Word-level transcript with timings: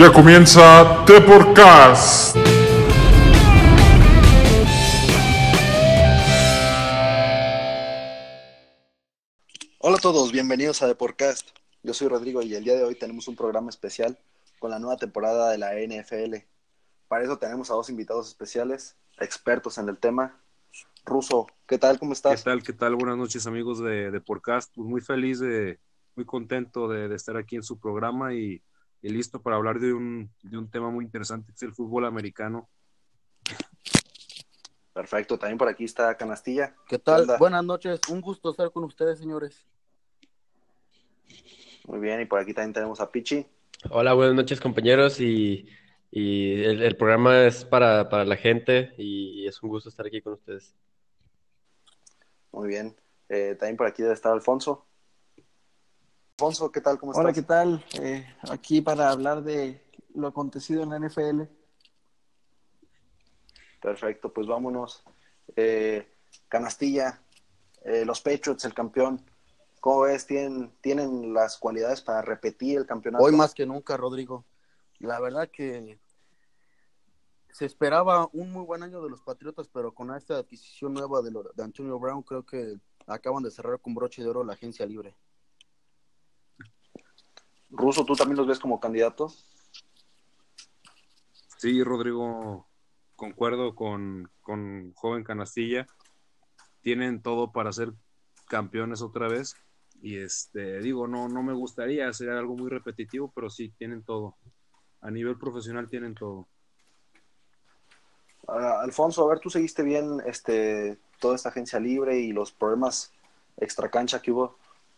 Ya 0.00 0.10
comienza 0.10 1.04
The 1.06 1.20
Podcast. 1.20 2.34
Hola 9.78 9.96
a 9.98 10.00
todos, 10.00 10.32
bienvenidos 10.32 10.80
a 10.80 10.86
The 10.86 10.94
Podcast. 10.94 11.50
Yo 11.82 11.92
soy 11.92 12.08
Rodrigo 12.08 12.40
y 12.40 12.54
el 12.54 12.64
día 12.64 12.76
de 12.76 12.84
hoy 12.84 12.94
tenemos 12.94 13.28
un 13.28 13.36
programa 13.36 13.68
especial 13.68 14.18
con 14.58 14.70
la 14.70 14.78
nueva 14.78 14.96
temporada 14.96 15.50
de 15.50 15.58
la 15.58 15.74
NFL. 15.74 16.46
Para 17.06 17.24
eso 17.24 17.36
tenemos 17.36 17.70
a 17.70 17.74
dos 17.74 17.90
invitados 17.90 18.26
especiales, 18.26 18.96
expertos 19.18 19.76
en 19.76 19.90
el 19.90 19.98
tema. 19.98 20.40
Ruso, 21.04 21.46
¿qué 21.68 21.76
tal? 21.76 21.98
¿Cómo 21.98 22.14
estás? 22.14 22.42
¿Qué 22.42 22.44
tal? 22.50 22.62
¿Qué 22.62 22.72
tal? 22.72 22.94
Buenas 22.96 23.18
noches 23.18 23.46
amigos 23.46 23.82
de, 23.82 24.10
de 24.10 24.20
Podcast. 24.22 24.72
Pues 24.74 24.88
muy 24.88 25.02
feliz, 25.02 25.40
de, 25.40 25.78
muy 26.16 26.24
contento 26.24 26.88
de, 26.88 27.06
de 27.06 27.16
estar 27.16 27.36
aquí 27.36 27.56
en 27.56 27.62
su 27.62 27.78
programa 27.78 28.32
y, 28.32 28.62
y 29.02 29.08
listo 29.10 29.40
para 29.40 29.56
hablar 29.56 29.80
de 29.80 29.92
un, 29.92 30.30
de 30.42 30.58
un 30.58 30.70
tema 30.70 30.90
muy 30.90 31.04
interesante, 31.04 31.52
que 31.52 31.56
es 31.56 31.62
el 31.62 31.72
fútbol 31.72 32.04
americano. 32.04 32.68
Perfecto, 34.92 35.38
también 35.38 35.58
por 35.58 35.68
aquí 35.68 35.84
está 35.84 36.16
Canastilla. 36.16 36.74
¿Qué 36.88 36.98
tal? 36.98 37.26
Buenas 37.38 37.64
noches, 37.64 38.00
un 38.10 38.20
gusto 38.20 38.50
estar 38.50 38.70
con 38.72 38.84
ustedes, 38.84 39.18
señores. 39.18 39.66
Muy 41.86 42.00
bien, 42.00 42.20
y 42.20 42.24
por 42.26 42.38
aquí 42.38 42.52
también 42.52 42.72
tenemos 42.72 43.00
a 43.00 43.10
Pichi. 43.10 43.46
Hola, 43.88 44.12
buenas 44.12 44.34
noches 44.34 44.60
compañeros 44.60 45.20
y, 45.20 45.66
y 46.10 46.62
el, 46.62 46.82
el 46.82 46.96
programa 46.96 47.46
es 47.46 47.64
para, 47.64 48.08
para 48.08 48.24
la 48.24 48.36
gente 48.36 48.92
y, 48.98 49.46
es 49.46 49.62
un 49.62 49.70
gusto 49.70 49.88
estar 49.88 50.06
aquí 50.06 50.20
con 50.20 50.34
ustedes. 50.34 50.74
Muy 52.52 52.68
bien. 52.68 52.94
Eh, 53.28 53.56
también 53.58 53.76
por 53.76 53.86
aquí 53.86 54.02
debe 54.02 54.14
estar 54.14 54.32
Alfonso. 54.32 54.86
Alfonso, 56.40 56.72
¿qué 56.72 56.80
tal? 56.80 56.98
¿Cómo 56.98 57.12
estás? 57.12 57.22
Hola, 57.22 57.34
¿qué 57.34 57.42
tal? 57.42 57.84
Eh, 58.00 58.26
aquí 58.50 58.80
para 58.80 59.10
hablar 59.10 59.42
de 59.42 59.84
lo 60.14 60.26
acontecido 60.26 60.82
en 60.82 60.88
la 60.88 60.96
NFL. 60.98 61.42
Perfecto, 63.78 64.32
pues 64.32 64.46
vámonos. 64.46 65.04
Eh, 65.54 66.16
Canastilla, 66.48 67.20
eh, 67.84 68.06
los 68.06 68.22
Patriots, 68.22 68.64
el 68.64 68.72
campeón. 68.72 69.20
¿Cómo 69.80 70.00
ves? 70.00 70.26
¿Tienen, 70.26 70.72
¿Tienen 70.80 71.34
las 71.34 71.58
cualidades 71.58 72.00
para 72.00 72.22
repetir 72.22 72.78
el 72.78 72.86
campeonato? 72.86 73.22
Hoy 73.22 73.32
más 73.36 73.52
que 73.52 73.66
nunca, 73.66 73.98
Rodrigo. 73.98 74.46
La 74.98 75.20
verdad 75.20 75.50
que 75.52 75.98
se 77.50 77.66
esperaba 77.66 78.30
un 78.32 78.50
muy 78.50 78.64
buen 78.64 78.82
año 78.82 79.02
de 79.02 79.10
los 79.10 79.20
Patriotas, 79.20 79.68
pero 79.68 79.92
con 79.92 80.16
esta 80.16 80.38
adquisición 80.38 80.94
nueva 80.94 81.20
de, 81.20 81.32
lo- 81.32 81.42
de 81.54 81.62
Antonio 81.62 81.98
Brown, 81.98 82.22
creo 82.22 82.46
que 82.46 82.78
acaban 83.06 83.42
de 83.42 83.50
cerrar 83.50 83.78
con 83.78 83.94
broche 83.94 84.22
de 84.22 84.28
oro 84.30 84.42
la 84.42 84.54
agencia 84.54 84.86
libre. 84.86 85.14
Ruso, 87.70 88.04
¿tú 88.04 88.14
también 88.14 88.36
los 88.36 88.46
ves 88.46 88.58
como 88.58 88.80
candidatos? 88.80 89.46
Sí, 91.56 91.82
Rodrigo, 91.84 92.66
concuerdo 93.16 93.74
con, 93.74 94.30
con 94.40 94.92
joven 94.94 95.24
Canastilla. 95.24 95.86
Tienen 96.80 97.22
todo 97.22 97.52
para 97.52 97.72
ser 97.72 97.92
campeones 98.48 99.02
otra 99.02 99.28
vez. 99.28 99.54
Y 100.02 100.16
este, 100.16 100.80
digo, 100.80 101.06
no, 101.06 101.28
no 101.28 101.42
me 101.42 101.52
gustaría, 101.52 102.12
sería 102.12 102.38
algo 102.38 102.56
muy 102.56 102.70
repetitivo, 102.70 103.30
pero 103.34 103.50
sí, 103.50 103.72
tienen 103.76 104.02
todo. 104.02 104.36
A 105.02 105.10
nivel 105.10 105.36
profesional 105.36 105.88
tienen 105.88 106.14
todo. 106.14 106.48
Alfonso, 108.46 109.24
a 109.24 109.28
ver, 109.28 109.38
tú 109.38 109.50
seguiste 109.50 109.82
bien 109.82 110.20
este, 110.26 110.98
toda 111.20 111.36
esta 111.36 111.50
agencia 111.50 111.78
libre 111.78 112.18
y 112.18 112.32
los 112.32 112.50
problemas 112.50 113.12
extracancha 113.58 114.20
que 114.20 114.32
hubo, 114.32 114.56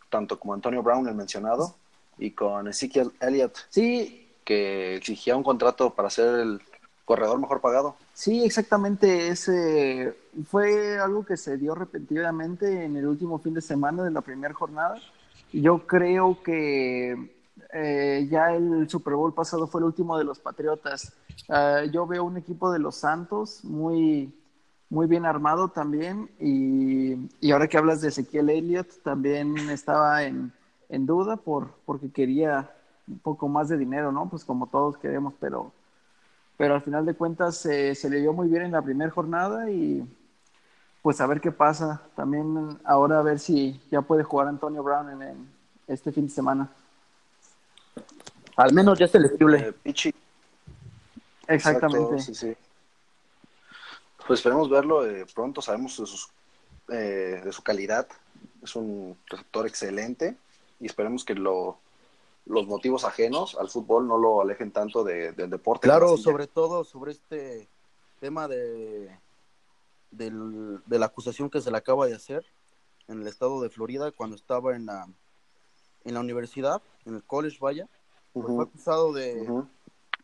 tanto 0.09 0.39
como 0.39 0.55
Antonio 0.55 0.83
Brown, 0.83 1.09
el 1.09 1.15
mencionado, 1.15 1.77
y 2.19 2.31
con 2.33 2.69
Ezekiel 2.69 3.11
Elliott, 3.21 3.57
Sí, 3.69 4.29
que 4.45 4.97
exigía 4.97 5.37
un 5.37 5.43
contrato 5.43 5.91
para 5.95 6.11
ser 6.11 6.41
el 6.41 6.61
corredor 7.05 7.39
mejor 7.41 7.61
pagado. 7.61 7.97
sí, 8.15 8.45
exactamente. 8.45 9.29
Ese 9.29 10.17
fue 10.49 10.99
algo 10.99 11.25
que 11.25 11.37
se 11.37 11.57
dio 11.59 11.75
repentinamente 11.75 12.85
en 12.85 12.97
el 12.97 13.07
último 13.07 13.39
fin 13.39 13.55
de 13.55 13.61
semana 13.61 14.03
de 14.05 14.11
la 14.11 14.21
primera 14.21 14.55
jornada. 14.55 15.01
Yo 15.53 15.87
creo 15.87 16.43
que 16.43 17.31
eh, 17.73 18.29
ya 18.31 18.55
el 18.55 18.89
Super 18.89 19.15
Bowl 19.15 19.35
pasado 19.35 19.67
fue 19.67 19.81
el 19.81 19.87
último 19.87 20.17
de 20.17 20.25
los 20.25 20.39
Patriotas. 20.39 21.13
Ah, 21.49 21.83
yo 21.91 22.07
veo 22.07 22.25
un 22.25 22.37
equipo 22.37 22.73
de 22.73 22.79
los 22.79 22.97
Santos 22.97 23.65
muy, 23.65 24.33
muy 24.89 25.07
bien 25.07 25.27
armado 25.27 25.69
también. 25.69 26.31
Y, 26.41 27.15
y 27.41 27.51
ahora 27.53 27.69
que 27.69 27.77
hablas 27.79 28.01
de 28.01 28.09
Ezequiel 28.09 28.49
Elliott, 28.51 29.03
también 29.03 29.57
estaba 29.71 30.23
en, 30.25 30.53
en 30.93 31.07
duda 31.07 31.37
por, 31.37 31.73
porque 31.87 32.13
quería 32.13 32.71
un 33.09 33.19
poco 33.19 33.49
más 33.49 33.69
de 33.69 33.79
dinero, 33.79 34.13
¿no? 34.13 34.29
Pues 34.29 34.45
como 34.45 34.67
todos 34.67 34.99
queremos, 34.99 35.33
pero, 35.41 35.73
pero 36.59 36.75
al 36.75 36.83
final 36.83 37.07
de 37.07 37.15
cuentas 37.15 37.65
eh, 37.67 37.95
se 37.95 38.11
le 38.11 38.21
dio 38.21 38.35
muy 38.35 38.47
bien 38.49 38.63
en 38.63 38.73
la 38.73 38.83
primera 38.83 39.11
jornada 39.11 39.71
y 39.71 40.07
pues 41.01 41.21
a 41.23 41.27
ver 41.27 41.41
qué 41.41 41.51
pasa. 41.51 42.03
También 42.15 42.79
ahora 42.85 43.19
a 43.19 43.23
ver 43.23 43.39
si 43.39 43.81
ya 43.91 44.03
puede 44.03 44.23
jugar 44.23 44.49
Antonio 44.49 44.83
Brown 44.83 45.11
en, 45.11 45.23
en 45.23 45.49
este 45.87 46.13
fin 46.13 46.27
de 46.27 46.33
semana. 46.33 46.69
Al 48.57 48.75
menos 48.75 48.99
ya 48.99 49.07
es 49.07 49.15
elegible. 49.15 49.61
Eh, 49.61 49.73
Pichi, 49.73 50.15
Exactamente. 51.49 52.17
exacto, 52.17 52.19
sí, 52.19 52.35
sí. 52.35 52.57
Pues 54.27 54.41
esperemos 54.41 54.69
verlo 54.69 55.07
eh, 55.07 55.25
pronto, 55.35 55.63
sabemos 55.63 55.97
de, 55.99 56.07
sus, 56.07 56.29
eh, 56.89 57.41
de 57.43 57.53
su 57.53 57.63
calidad. 57.63 58.07
Es 58.63 58.77
un 58.77 59.17
receptor 59.27 59.67
excelente 59.67 60.37
y 60.83 60.87
esperemos 60.87 61.25
que 61.25 61.35
lo, 61.35 61.79
los 62.45 62.67
motivos 62.67 63.05
ajenos 63.05 63.55
al 63.55 63.69
fútbol 63.71 64.09
no 64.09 64.19
lo 64.19 64.41
alejen 64.43 64.73
tanto 64.73 65.05
de- 65.05 65.31
del 65.33 65.49
deporte. 65.49 65.87
Claro, 65.87 66.17
sobre 66.17 66.49
todo 66.49 66.83
sobre 66.83 67.13
este 67.13 67.69
tema 68.19 68.49
de, 68.49 69.17
del- 70.11 70.83
de 70.85 70.99
la 70.99 71.07
acusación 71.07 71.49
que 71.49 71.61
se 71.61 71.71
le 71.71 71.77
acaba 71.79 72.07
de 72.07 72.15
hacer 72.15 72.45
en 73.07 73.23
el 73.23 73.29
estado 73.29 73.61
de 73.61 73.71
Florida 73.71 74.11
cuando 74.11 74.35
estaba 74.35 74.75
en 74.75 74.87
la, 74.87 75.07
en 76.05 76.15
la 76.15 76.21
universidad, 76.21 76.83
en 77.07 77.15
el 77.15 77.23
college, 77.23 77.59
vaya. 77.61 77.89
pues 78.33 78.47
fue 78.47 78.65
acusado 78.65 79.13
de, 79.13 79.49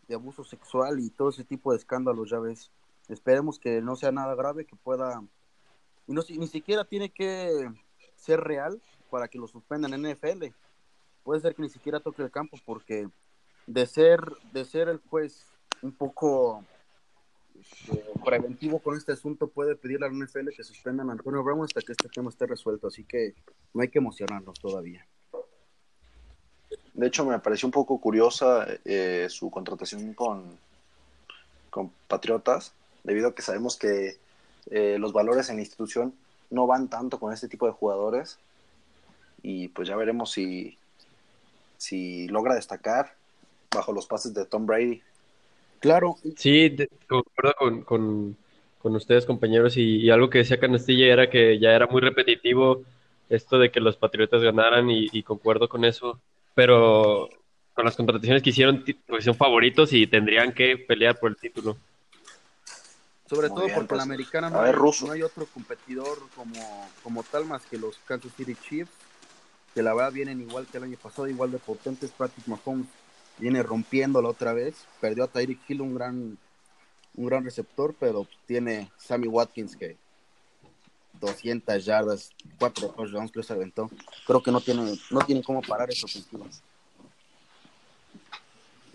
de 0.08 0.14
abuso 0.14 0.42
sexual 0.42 0.98
y 0.98 1.10
todo 1.10 1.28
ese 1.28 1.44
tipo 1.44 1.70
de 1.70 1.78
escándalos, 1.78 2.30
ya 2.30 2.40
ves. 2.40 2.70
Esperemos 3.08 3.58
que 3.60 3.80
no 3.80 3.94
sea 3.94 4.10
nada 4.10 4.34
grave, 4.34 4.64
que 4.66 4.74
pueda... 4.76 5.22
Y 6.08 6.12
no, 6.12 6.22
si- 6.22 6.36
ni 6.36 6.48
siquiera 6.48 6.84
tiene 6.84 7.10
que 7.10 7.70
ser 8.16 8.40
real 8.40 8.80
para 9.10 9.28
que 9.28 9.38
lo 9.38 9.46
suspendan 9.46 9.94
en 9.94 10.12
NFL. 10.12 10.46
Puede 11.22 11.40
ser 11.40 11.54
que 11.54 11.62
ni 11.62 11.68
siquiera 11.68 12.00
toque 12.00 12.22
el 12.22 12.30
campo 12.30 12.56
porque 12.64 13.08
de 13.66 13.86
ser, 13.86 14.20
de 14.52 14.64
ser 14.64 14.88
el 14.88 14.98
juez 15.10 15.44
un 15.82 15.92
poco 15.92 16.64
este, 17.60 18.04
preventivo 18.24 18.78
con 18.78 18.96
este 18.96 19.12
asunto, 19.12 19.48
puede 19.48 19.76
pedirle 19.76 20.06
a 20.06 20.10
la 20.10 20.24
NFL 20.24 20.48
que 20.56 20.64
suspendan 20.64 21.10
a 21.10 21.12
Antonio 21.12 21.42
Brown 21.42 21.64
hasta 21.64 21.82
que 21.82 21.92
este 21.92 22.08
tema 22.08 22.30
esté 22.30 22.46
resuelto. 22.46 22.88
Así 22.88 23.04
que 23.04 23.34
no 23.74 23.82
hay 23.82 23.88
que 23.88 23.98
emocionarnos 23.98 24.58
todavía. 24.58 25.06
De 26.94 27.06
hecho, 27.06 27.24
me 27.24 27.38
pareció 27.38 27.66
un 27.66 27.72
poco 27.72 28.00
curiosa 28.00 28.66
eh, 28.84 29.26
su 29.30 29.50
contratación 29.50 30.14
con, 30.14 30.58
con 31.70 31.90
Patriotas, 32.08 32.72
debido 33.04 33.28
a 33.28 33.34
que 33.34 33.42
sabemos 33.42 33.76
que 33.76 34.16
eh, 34.70 34.96
los 34.98 35.12
valores 35.12 35.48
en 35.48 35.56
la 35.56 35.62
institución 35.62 36.12
no 36.50 36.66
van 36.66 36.88
tanto 36.88 37.20
con 37.20 37.32
este 37.32 37.48
tipo 37.48 37.66
de 37.66 37.72
jugadores. 37.72 38.38
Y 39.42 39.68
pues 39.68 39.88
ya 39.88 39.96
veremos 39.96 40.30
si, 40.32 40.78
si 41.76 42.28
logra 42.28 42.54
destacar 42.54 43.14
bajo 43.72 43.92
los 43.92 44.06
pases 44.06 44.34
de 44.34 44.44
Tom 44.46 44.66
Brady. 44.66 45.02
Claro, 45.80 46.16
Sí, 46.36 46.68
de- 46.70 46.88
concuerdo 47.08 47.54
con, 47.58 47.82
con, 47.82 48.36
con 48.78 48.96
ustedes 48.96 49.26
compañeros 49.26 49.76
y, 49.76 49.96
y 49.98 50.10
algo 50.10 50.30
que 50.30 50.38
decía 50.38 50.58
Canastilla 50.60 51.06
era 51.06 51.30
que 51.30 51.58
ya 51.58 51.72
era 51.72 51.86
muy 51.86 52.00
repetitivo 52.00 52.82
esto 53.28 53.58
de 53.58 53.70
que 53.70 53.80
los 53.80 53.96
Patriotas 53.96 54.42
ganaran 54.42 54.90
y, 54.90 55.08
y 55.12 55.22
concuerdo 55.22 55.68
con 55.68 55.84
eso, 55.84 56.18
pero 56.54 57.28
con 57.74 57.84
las 57.84 57.96
contrataciones 57.96 58.42
que 58.42 58.50
hicieron 58.50 58.84
pues 59.06 59.24
son 59.24 59.34
favoritos 59.36 59.92
y 59.92 60.06
tendrían 60.06 60.52
que 60.52 60.78
pelear 60.78 61.18
por 61.18 61.30
el 61.30 61.36
título. 61.36 61.76
Sobre 63.26 63.48
Muy 63.48 63.56
todo 63.56 63.66
bien, 63.66 63.74
porque 63.76 63.90
pues, 63.90 63.98
la 63.98 64.02
americana 64.04 64.48
no, 64.50 64.62
ver, 64.62 64.74
hay, 64.74 65.06
no 65.06 65.12
hay 65.12 65.22
otro 65.22 65.46
competidor 65.46 66.18
como, 66.34 66.88
como 67.02 67.22
tal 67.24 67.44
más 67.44 67.62
que 67.66 67.76
los 67.78 67.98
Kansas 68.06 68.32
City 68.34 68.56
Chiefs, 68.56 68.90
que 69.78 69.84
la 69.84 69.94
verdad 69.94 70.10
vienen 70.10 70.40
igual 70.40 70.66
que 70.66 70.78
el 70.78 70.82
año 70.82 70.98
pasado, 71.00 71.28
igual 71.28 71.52
de 71.52 71.58
potentes. 71.58 72.10
Patrick 72.10 72.48
Mahomes 72.48 72.88
viene 73.38 73.62
rompiéndola 73.62 74.28
otra 74.28 74.52
vez. 74.52 74.74
Perdió 75.00 75.22
a 75.22 75.28
Tyreek 75.28 75.60
Hill, 75.68 75.82
un 75.82 75.94
gran, 75.94 76.36
un 77.14 77.26
gran 77.26 77.44
receptor, 77.44 77.94
pero 77.94 78.26
tiene 78.44 78.90
Sammy 78.96 79.28
Watkins 79.28 79.76
que 79.76 79.96
200 81.20 81.84
yardas, 81.84 82.30
4 82.58 82.88
touchdowns 82.88 83.30
que 83.30 83.40
se 83.44 83.52
aventó. 83.52 83.88
Creo 84.26 84.42
que 84.42 84.50
no 84.50 84.60
tiene, 84.60 84.98
no 85.12 85.20
tienen 85.20 85.44
cómo 85.44 85.62
parar 85.62 85.88
esa 85.90 86.06
ofensiva. 86.06 86.46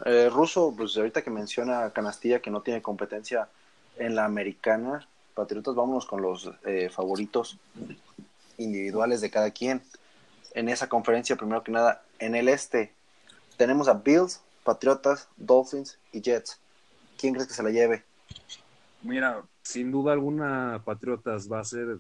Eh, 0.04 0.30
Russo, 0.30 0.74
pues 0.76 0.98
ahorita 0.98 1.22
que 1.22 1.30
menciona 1.30 1.92
Canastilla 1.92 2.42
que 2.42 2.52
no 2.52 2.62
tiene 2.62 2.82
competencia 2.82 3.48
en 3.96 4.16
la 4.16 4.26
americana, 4.26 5.08
Patriotas, 5.34 5.76
vámonos 5.76 6.06
con 6.06 6.22
los 6.22 6.52
eh, 6.66 6.90
favoritos 6.90 7.58
individuales 8.58 9.22
de 9.22 9.32
cada 9.32 9.50
quien. 9.52 9.82
En 10.54 10.70
esa 10.70 10.88
conferencia, 10.88 11.36
primero 11.36 11.64
que 11.64 11.72
nada, 11.72 12.04
en 12.20 12.36
el 12.36 12.48
este, 12.48 12.94
tenemos 13.58 13.88
a 13.88 13.94
Bills 13.94 14.42
Patriotas, 14.64 15.28
Dolphins 15.36 15.98
y 16.12 16.22
Jets. 16.22 16.60
¿Quién 17.18 17.34
crees 17.34 17.48
que 17.48 17.54
se 17.54 17.64
la 17.64 17.70
lleve? 17.70 18.04
Mira, 19.02 19.44
sin 19.62 19.92
duda 19.92 20.14
alguna 20.14 20.82
Patriotas 20.86 21.52
va 21.52 21.60
a 21.60 21.64
ser, 21.64 22.00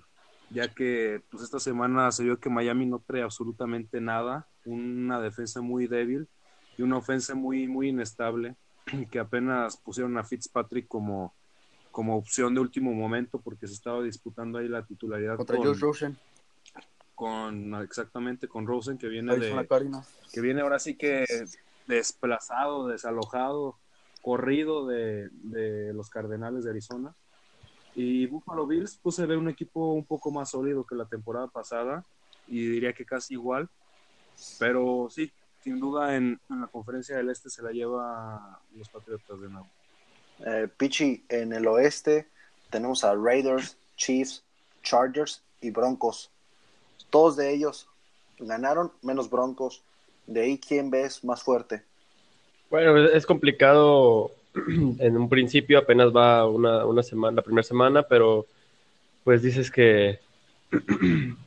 ya 0.49 0.67
que 0.69 1.21
pues 1.29 1.43
esta 1.43 1.59
semana 1.59 2.11
se 2.11 2.23
vio 2.23 2.39
que 2.39 2.49
Miami 2.49 2.85
no 2.85 2.99
trae 3.05 3.21
absolutamente 3.21 3.99
nada, 3.99 4.47
una 4.65 5.19
defensa 5.19 5.61
muy 5.61 5.87
débil 5.87 6.27
y 6.77 6.81
una 6.81 6.97
ofensa 6.97 7.35
muy, 7.35 7.67
muy 7.67 7.89
inestable, 7.89 8.55
que 9.11 9.19
apenas 9.19 9.77
pusieron 9.77 10.17
a 10.17 10.23
Fitzpatrick 10.23 10.87
como, 10.87 11.33
como 11.91 12.17
opción 12.17 12.53
de 12.55 12.61
último 12.61 12.93
momento 12.93 13.39
porque 13.39 13.67
se 13.67 13.73
estaba 13.73 14.01
disputando 14.01 14.57
ahí 14.59 14.67
la 14.67 14.85
titularidad 14.85 15.37
Contra 15.37 15.57
con, 15.57 15.65
Josh 15.65 15.79
Rosen. 15.79 16.17
Con 17.15 17.75
exactamente 17.81 18.47
con 18.47 18.65
Rosen 18.65 18.97
que 18.97 19.07
viene 19.07 19.37
de 19.37 19.67
que 20.31 20.41
viene 20.41 20.61
ahora 20.61 20.79
sí 20.79 20.95
que 20.95 21.25
desplazado, 21.87 22.87
desalojado, 22.87 23.77
corrido 24.21 24.87
de, 24.87 25.29
de 25.43 25.93
los 25.93 26.09
Cardenales 26.09 26.63
de 26.63 26.71
Arizona. 26.71 27.13
Y 27.95 28.25
Buffalo 28.25 28.65
Bills, 28.65 28.99
pues 29.03 29.15
se 29.15 29.25
ve 29.27 29.37
un 29.37 29.49
equipo 29.49 29.93
un 29.93 30.05
poco 30.05 30.31
más 30.31 30.49
sólido 30.49 30.83
que 30.83 30.95
la 30.95 31.05
temporada 31.05 31.47
pasada 31.47 32.03
y 32.47 32.67
diría 32.67 32.93
que 32.93 33.05
casi 33.05 33.35
igual. 33.35 33.69
Pero 34.57 35.07
sí, 35.11 35.31
sin 35.63 35.79
duda 35.79 36.15
en, 36.15 36.39
en 36.49 36.61
la 36.61 36.67
conferencia 36.67 37.15
del 37.15 37.29
Este 37.29 37.49
se 37.49 37.61
la 37.61 37.71
lleva 37.71 38.59
los 38.75 38.89
Patriotas 38.89 39.39
de 39.39 39.49
nuevo. 39.49 39.69
Eh, 40.39 40.67
Pichi, 40.75 41.23
en 41.29 41.53
el 41.53 41.67
oeste 41.67 42.27
tenemos 42.71 43.03
a 43.03 43.13
Raiders, 43.13 43.77
Chiefs, 43.95 44.43
Chargers 44.81 45.43
y 45.61 45.69
Broncos. 45.69 46.32
Todos 47.13 47.35
de 47.35 47.53
ellos 47.53 47.87
ganaron, 48.39 48.91
menos 49.03 49.29
Broncos. 49.29 49.83
De 50.25 50.41
ahí, 50.41 50.57
¿quién 50.57 50.89
ves 50.89 51.23
más 51.23 51.43
fuerte? 51.43 51.83
Bueno, 52.71 52.97
es 52.97 53.27
complicado 53.27 54.31
en 54.97 55.15
un 55.15 55.29
principio, 55.29 55.77
apenas 55.77 56.07
va 56.07 56.49
una, 56.49 56.87
una 56.87 57.03
semana, 57.03 57.35
la 57.35 57.43
primera 57.43 57.61
semana, 57.61 58.01
pero 58.01 58.47
pues 59.23 59.43
dices 59.43 59.69
que 59.69 60.19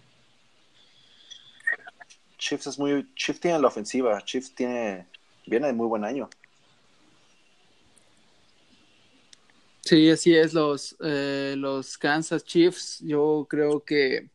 Chiefs 2.38 2.68
es 2.68 2.78
muy. 2.78 3.04
Chiefs 3.16 3.40
tiene 3.40 3.58
la 3.58 3.66
ofensiva. 3.66 4.22
Chiefs 4.22 4.54
tiene. 4.54 5.08
Viene 5.46 5.66
de 5.66 5.72
muy 5.72 5.88
buen 5.88 6.04
año. 6.04 6.30
Sí, 9.80 10.08
así 10.10 10.32
es, 10.36 10.54
los, 10.54 10.94
eh, 11.00 11.54
los 11.56 11.98
Kansas 11.98 12.44
Chiefs, 12.44 13.00
yo 13.00 13.46
creo 13.48 13.84
que, 13.84 14.28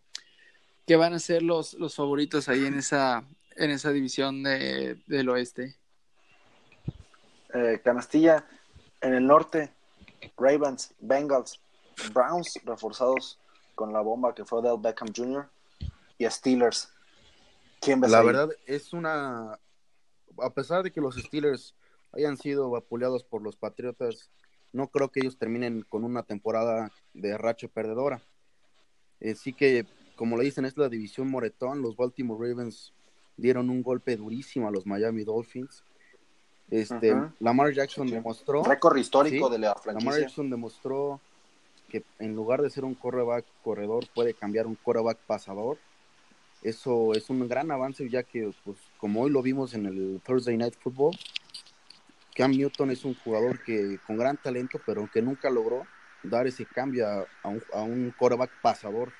que 0.92 0.98
van 0.98 1.14
a 1.14 1.20
ser 1.20 1.42
los, 1.42 1.76
los 1.76 1.96
favoritos 1.96 2.50
ahí 2.50 2.66
en 2.66 2.78
esa, 2.78 3.24
en 3.56 3.72
esa 3.72 3.94
división 3.94 4.44
de, 4.44 5.02
del 5.08 5.30
oeste. 5.30 5.78
Eh, 7.54 7.80
Canastilla, 7.82 8.46
en 9.00 9.14
el 9.14 9.26
norte, 9.26 9.72
Ravens, 10.36 10.94
Bengals, 11.00 11.62
Browns, 12.14 12.60
reforzados 12.66 13.40
con 13.74 13.94
la 13.94 14.02
bomba 14.02 14.36
que 14.36 14.44
fue 14.44 14.62
Del 14.62 14.82
Beckham 14.82 15.14
Jr. 15.16 15.50
y 16.18 16.26
Steelers. 16.30 16.92
¿Quién 17.80 18.02
ves 18.02 18.12
La 18.12 18.20
ahí? 18.20 18.26
verdad 18.26 18.50
es 18.66 18.92
una. 18.92 19.58
A 20.40 20.50
pesar 20.54 20.84
de 20.84 20.92
que 20.92 21.00
los 21.00 21.16
Steelers 21.16 21.74
hayan 22.12 22.36
sido 22.36 22.70
vapuleados 22.70 23.24
por 23.24 23.42
los 23.42 23.56
Patriotas, 23.56 24.30
no 24.74 24.90
creo 24.90 25.10
que 25.10 25.22
ellos 25.22 25.38
terminen 25.38 25.84
con 25.88 26.04
una 26.04 26.24
temporada 26.24 26.92
de 27.14 27.38
racha 27.38 27.70
perdedora. 27.70 28.22
Eh, 29.22 29.36
sí 29.36 29.54
que, 29.54 29.86
como 30.22 30.38
le 30.38 30.44
dicen, 30.44 30.66
es 30.66 30.78
la 30.78 30.88
división 30.88 31.32
moretón. 31.32 31.82
Los 31.82 31.96
Baltimore 31.96 32.48
Ravens 32.48 32.94
dieron 33.38 33.72
un 33.72 33.82
golpe 33.82 34.16
durísimo 34.16 34.68
a 34.68 34.72
los 34.72 34.86
Miami 34.86 35.24
Dolphins. 35.24 35.84
Este, 36.70 37.10
Ajá. 37.10 37.34
Lamar 37.40 37.74
Jackson 37.74 38.08
Sí. 38.08 38.14
demostró. 38.14 38.64
Récord 38.64 38.98
histórico 38.98 39.48
Sí, 39.48 39.54
de 39.54 39.58
la 39.58 39.70
Lamar 39.70 39.82
franquicia. 39.82 40.20
Jackson 40.20 40.52
demostró 40.52 41.20
que 41.90 42.04
en 42.20 42.36
lugar 42.36 42.62
de 42.62 42.70
ser 42.70 42.86
un 42.86 42.94
quarterback 42.94 43.46
corredor 43.64 44.06
puede 44.14 44.36
cambiar 44.36 44.68
un 44.68 44.76
quarterback 44.76 45.18
pasador. 45.26 45.80
Eso 46.62 47.14
es 47.16 47.28
un 47.32 47.48
gran 47.50 47.72
avance 47.72 48.08
ya 48.08 48.22
que, 48.22 48.52
pues, 48.64 48.78
como 49.00 49.22
hoy 49.24 49.32
lo 49.32 49.42
vimos 49.42 49.74
en 49.74 49.88
el 49.88 50.22
Thursday 50.24 50.56
Night 50.56 50.76
Football, 50.80 51.18
Cam 52.36 52.52
Newton 52.52 52.92
es 52.92 53.06
un 53.06 53.16
jugador 53.16 53.64
que 53.64 53.98
con 54.06 54.18
gran 54.18 54.38
talento, 54.38 54.80
pero 54.86 55.10
que 55.12 55.24
nunca 55.24 55.50
logró 55.50 55.88
dar 56.22 56.46
ese 56.46 56.68
cambio 56.68 57.08
a, 57.08 57.26
a 57.42 57.48
un, 57.50 57.64
a 57.74 57.82
un 57.82 58.14
quarterback 58.20 58.52
pasador. 58.62 59.12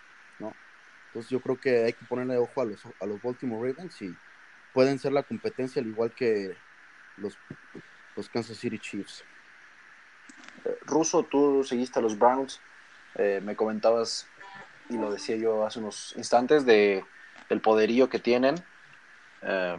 Entonces 1.12 1.30
yo 1.30 1.42
creo 1.42 1.60
que 1.60 1.84
hay 1.84 1.94
que 1.94 2.06
ponerle 2.06 2.38
ojo 2.38 2.62
a 2.62 2.66
los, 2.66 2.86
a 2.86 3.06
los 3.06 3.22
Baltimore 3.22 3.70
Ravens 3.70 4.02
y 4.02 4.16
pueden 4.74 4.98
ser 4.98 5.12
la 5.12 5.24
competencia 5.24 5.82
al 5.82 5.88
igual 5.90 6.12
que 6.12 6.56
los, 7.18 7.38
los 8.16 8.30
Kansas 8.30 8.58
City 8.58 8.80
Chiefs. 8.80 9.26
Eh, 10.64 10.78
Russo, 10.86 11.24
tú 11.24 11.66
seguiste 11.66 12.00
a 12.00 12.02
los 12.02 12.18
Browns. 12.18 12.62
Eh, 13.16 13.42
me 13.44 13.58
comentabas, 13.58 14.26
y 14.88 14.98
lo 14.98 15.12
decía 15.12 15.36
yo 15.36 15.66
hace 15.66 15.80
unos 15.80 16.14
instantes, 16.16 16.66
de 16.66 17.04
el 17.50 17.60
poderío 17.60 18.08
que 18.10 18.20
tienen. 18.20 18.56
Eh, 19.42 19.78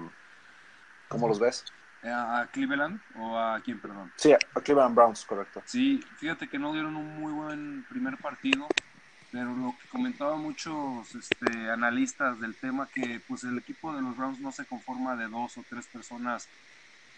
¿Cómo 1.08 1.28
los 1.28 1.40
ves? 1.40 1.64
Eh, 2.02 2.10
¿A 2.10 2.46
Cleveland 2.52 3.00
o 3.16 3.38
a 3.38 3.58
quién, 3.64 3.80
perdón? 3.80 4.12
Sí, 4.16 4.34
a 4.34 4.60
Cleveland 4.60 4.94
Browns, 4.94 5.24
correcto. 5.24 5.62
Sí, 5.64 6.04
fíjate 6.18 6.46
que 6.46 6.58
no 6.58 6.74
dieron 6.74 6.94
un 6.96 7.18
muy 7.18 7.32
buen 7.32 7.84
primer 7.88 8.18
partido, 8.18 8.68
pero 9.32 9.56
lo 9.56 9.76
que 9.80 9.88
comentaban 9.88 10.40
muchos 10.42 11.14
este, 11.16 11.70
analistas 11.70 12.40
del 12.40 12.56
tema 12.56 12.90
que 12.94 13.20
pues 13.26 13.44
el 13.44 13.58
equipo 13.58 13.94
de 13.94 14.02
los 14.02 14.16
Browns 14.16 14.40
no 14.40 14.52
se 14.52 14.66
conforma 14.66 15.16
de 15.16 15.28
dos 15.28 15.58
o 15.58 15.64
tres 15.68 15.88
personas 15.88 16.50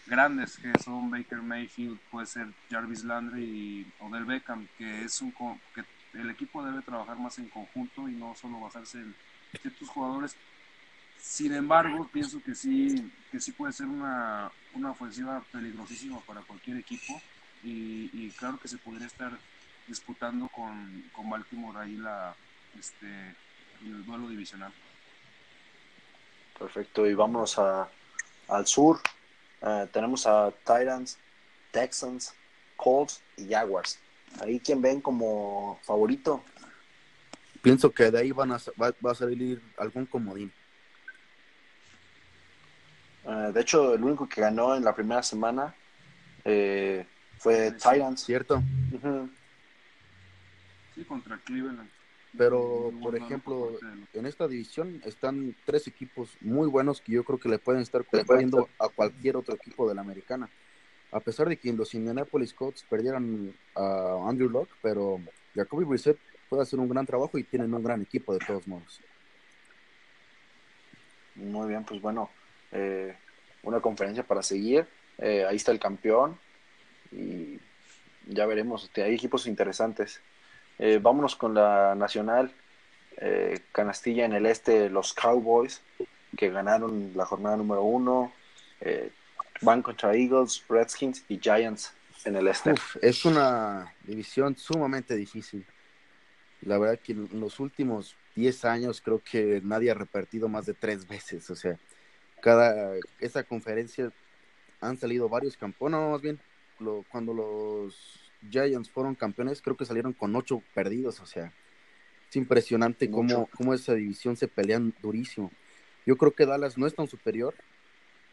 grandes 0.05 0.57
que 0.57 0.77
son 0.79 1.11
Baker 1.11 1.41
Mayfield, 1.43 1.99
puede 2.09 2.27
ser 2.27 2.55
Jarvis 2.69 3.03
Landry 3.03 3.43
y 3.43 3.93
Odell 3.99 4.25
Beckham, 4.25 4.69
que 4.77 5.03
es 5.03 5.21
un 5.21 5.33
que 5.73 5.85
el 6.13 6.29
equipo 6.31 6.63
debe 6.65 6.83
trabajar 6.83 7.19
más 7.19 7.37
en 7.39 7.49
conjunto 7.49 8.09
y 8.09 8.15
no 8.15 8.35
solo 8.35 8.61
basarse 8.61 8.99
en 9.01 9.17
ciertos 9.61 9.89
jugadores. 9.89 10.37
Sin 11.17 11.53
embargo, 11.53 12.09
pienso 12.11 12.41
que 12.43 12.55
sí, 12.55 13.11
que 13.31 13.39
sí 13.41 13.53
puede 13.53 13.73
ser 13.73 13.87
una, 13.87 14.51
una 14.73 14.91
ofensiva 14.91 15.45
peligrosísima 15.51 16.21
para 16.25 16.43
cualquier 16.43 16.77
equipo 16.77 17.21
y, 17.61 18.09
y 18.13 18.31
claro 18.33 18.59
que 18.59 18.67
se 18.69 18.77
podría 18.79 19.07
estar 19.07 19.39
disputando 19.87 20.47
con, 20.49 21.03
con 21.13 21.29
Baltimore 21.29 21.79
ahí 21.79 21.95
la, 21.95 22.35
este, 22.79 23.35
el 23.81 24.05
duelo 24.05 24.27
divisional. 24.29 24.71
Perfecto, 26.57 27.05
y 27.05 27.13
vámonos 27.13 27.59
a, 27.59 27.89
al 28.47 28.65
sur. 28.65 28.99
Eh, 29.61 29.87
tenemos 29.91 30.25
a 30.25 30.51
Titans, 30.59 31.17
Texans, 31.71 32.33
Colts 32.75 33.21
y 33.37 33.49
Jaguars. 33.49 33.99
Ahí 34.41 34.59
quien 34.59 34.81
ven 34.81 35.01
como 35.01 35.79
favorito. 35.83 36.43
Pienso 37.61 37.91
que 37.91 38.11
de 38.11 38.19
ahí 38.19 38.31
van 38.31 38.51
a, 38.51 38.57
va, 38.81 38.93
va 39.05 39.11
a 39.11 39.15
salir 39.15 39.61
algún 39.77 40.05
comodín. 40.05 40.51
Eh, 43.25 43.51
de 43.53 43.61
hecho, 43.61 43.93
el 43.95 44.03
único 44.03 44.29
que 44.29 44.41
ganó 44.41 44.75
en 44.75 44.83
la 44.83 44.93
primera 44.93 45.23
semana 45.23 45.73
eh, 46.43 47.05
fue 47.39 47.71
Sí. 47.71 47.89
Titans. 47.89 48.23
¿Cierto? 48.23 48.61
Sí, 50.95 51.03
contra 51.03 51.37
Cleveland. 51.39 51.89
Pero, 52.37 52.91
Muy 52.91 53.01
por 53.01 53.11
bueno, 53.11 53.25
ejemplo, 53.25 53.71
en 54.13 54.25
esta 54.25 54.47
división 54.47 55.01
están 55.05 55.55
tres 55.65 55.87
equipos 55.87 56.35
muy 56.41 56.67
buenos 56.67 56.99
que 57.01 57.13
yo 57.13 57.23
creo 57.23 57.39
que 57.39 57.49
le 57.49 57.59
pueden 57.59 57.81
estar 57.81 58.03
compitiendo 58.03 58.67
a 58.79 58.89
cualquier 58.89 59.37
otro 59.37 59.55
equipo 59.55 59.87
de 59.87 59.95
la 59.95 60.01
americana. 60.01 60.49
A 61.11 61.19
pesar 61.21 61.47
de 61.47 61.57
que 61.57 61.71
los 61.71 61.93
Indianapolis 61.93 62.53
Colts 62.53 62.83
perdieran 62.89 63.53
a 63.75 64.25
Andrew 64.27 64.49
Locke, 64.49 64.73
pero 64.81 65.21
Jacoby 65.53 65.85
Brissett 65.85 66.17
puede 66.49 66.63
hacer 66.63 66.79
un 66.79 66.89
gran 66.89 67.05
trabajo 67.05 67.37
y 67.37 67.43
tienen 67.43 67.73
un 67.73 67.83
gran 67.83 68.01
equipo 68.01 68.33
de 68.33 68.39
todos 68.39 68.67
modos. 68.67 68.99
Muy 71.35 71.67
bien, 71.69 71.83
pues 71.83 72.01
bueno, 72.01 72.29
eh, 72.71 73.15
una 73.63 73.79
conferencia 73.79 74.23
para 74.23 74.41
seguir. 74.41 74.87
Eh, 75.17 75.45
ahí 75.47 75.55
está 75.55 75.71
el 75.71 75.79
campeón 75.79 76.37
y 77.11 77.59
ya 78.27 78.45
veremos. 78.45 78.83
Este, 78.85 79.03
Hay 79.03 79.13
equipos 79.13 79.47
interesantes. 79.47 80.21
Eh, 80.79 80.99
vámonos 81.01 81.35
con 81.35 81.53
la 81.53 81.95
nacional. 81.95 82.51
Eh, 83.17 83.59
Canastilla 83.71 84.25
en 84.25 84.33
el 84.33 84.45
este, 84.45 84.89
los 84.89 85.13
Cowboys, 85.13 85.81
que 86.37 86.49
ganaron 86.49 87.11
la 87.15 87.25
jornada 87.25 87.55
número 87.57 87.83
uno. 87.83 88.31
Eh, 88.81 89.09
van 89.61 89.81
contra 89.81 90.13
Eagles, 90.13 90.63
Redskins 90.67 91.23
y 91.29 91.39
Giants 91.39 91.93
en 92.25 92.35
el 92.35 92.47
este. 92.47 92.73
Uf, 92.73 92.97
es 93.01 93.23
una 93.25 93.93
división 94.03 94.55
sumamente 94.57 95.15
difícil. 95.15 95.65
La 96.61 96.77
verdad 96.77 96.99
que 97.01 97.13
en 97.13 97.29
los 97.39 97.59
últimos 97.59 98.15
10 98.35 98.65
años 98.65 98.99
creo 99.01 99.21
que 99.23 99.61
nadie 99.63 99.91
ha 99.91 99.93
repetido 99.93 100.49
más 100.49 100.65
de 100.65 100.73
tres 100.73 101.07
veces. 101.07 101.49
O 101.49 101.55
sea, 101.55 101.77
cada 102.41 102.95
esa 103.19 103.43
conferencia 103.43 104.11
han 104.81 104.97
salido 104.97 105.29
varios 105.29 105.55
campeones. 105.55 105.99
Más 105.99 106.21
bien, 106.21 106.39
lo- 106.79 107.05
cuando 107.11 107.33
los 107.33 108.24
Giants 108.49 108.89
fueron 108.89 109.15
campeones, 109.15 109.61
creo 109.61 109.75
que 109.77 109.85
salieron 109.85 110.13
con 110.13 110.35
ocho 110.35 110.61
perdidos. 110.73 111.19
O 111.19 111.25
sea, 111.25 111.51
es 112.29 112.35
impresionante 112.35 113.09
cómo, 113.09 113.47
cómo 113.55 113.73
esa 113.73 113.93
división 113.93 114.35
se 114.35 114.47
pelean 114.47 114.93
durísimo. 115.01 115.51
Yo 116.05 116.17
creo 116.17 116.33
que 116.33 116.45
Dallas 116.45 116.77
no 116.77 116.87
es 116.87 116.95
tan 116.95 117.07
superior, 117.07 117.53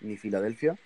ni 0.01 0.17
Filadelfia, 0.17 0.77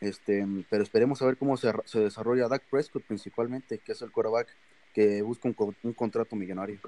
Este, 0.00 0.44
pero 0.68 0.82
esperemos 0.82 1.22
a 1.22 1.26
ver 1.26 1.36
cómo 1.36 1.56
se, 1.56 1.72
se 1.84 2.00
desarrolla 2.00 2.48
Dak 2.48 2.64
Prescott 2.68 3.04
principalmente, 3.04 3.78
que 3.78 3.92
es 3.92 4.02
el 4.02 4.10
quarterback 4.10 4.48
que 4.92 5.22
busca 5.22 5.48
un, 5.48 5.54
co- 5.54 5.74
un 5.82 5.92
contrato 5.92 6.34
millonario. 6.34 6.80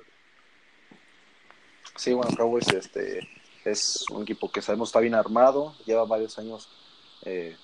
Sí, 1.96 2.12
bueno, 2.12 2.36
Cowboys 2.36 2.66
este, 2.72 3.20
es 3.64 4.04
un 4.10 4.22
equipo 4.22 4.50
que 4.50 4.60
sabemos 4.60 4.88
está 4.88 4.98
bien 4.98 5.14
armado, 5.14 5.76
lleva 5.86 6.04
varios 6.04 6.36
años 6.40 6.68
eh, 7.22 7.56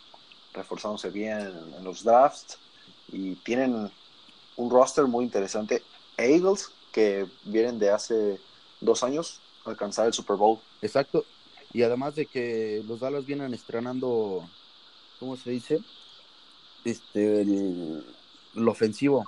reforzándose 0.55 1.11
bien 1.11 1.41
en, 1.41 1.75
en 1.75 1.85
los 1.85 2.05
drafts 2.05 2.61
y 3.13 3.35
tienen 3.37 3.91
un 4.57 4.71
roster 4.71 5.07
muy 5.07 5.25
interesante. 5.25 5.83
Eagles, 6.17 6.71
que 6.93 7.27
vienen 7.45 7.79
de 7.79 7.91
hace 7.91 8.41
dos 8.81 9.03
años 9.03 9.41
a 9.65 9.71
alcanzar 9.71 10.07
el 10.07 10.13
Super 10.13 10.37
Bowl. 10.37 10.59
Exacto. 10.83 11.25
Y 11.73 11.83
además 11.83 12.17
de 12.17 12.27
que 12.27 12.83
los 12.87 13.01
Dallas 13.01 13.27
vienen 13.27 13.55
estrenando, 13.55 14.49
¿cómo 15.19 15.37
se 15.37 15.51
dice? 15.51 15.81
Este, 16.85 17.43
el, 17.43 18.05
el 18.57 18.69
ofensivo. 18.69 19.25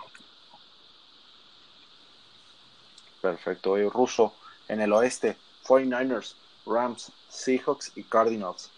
Perfecto. 3.21 3.79
Y 3.79 3.89
ruso 3.89 4.35
en 4.69 4.81
el 4.81 4.93
oeste, 4.93 5.37
49ers, 5.65 6.35
Rams, 6.67 7.13
Seahawks 7.29 7.93
y 7.95 8.03
Cardinals. 8.03 8.71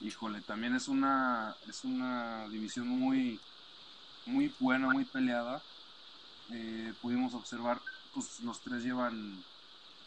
Híjole, 0.00 0.40
también 0.40 0.74
es 0.74 0.88
una, 0.88 1.56
es 1.68 1.84
una 1.84 2.48
división 2.48 2.88
muy, 2.88 3.38
muy 4.30 4.54
buena, 4.58 4.88
muy 4.88 5.04
peleada. 5.04 5.62
Eh, 6.52 6.94
pudimos 7.00 7.34
observar, 7.34 7.80
pues 8.12 8.40
los 8.40 8.60
tres 8.62 8.82
llevan, 8.82 9.44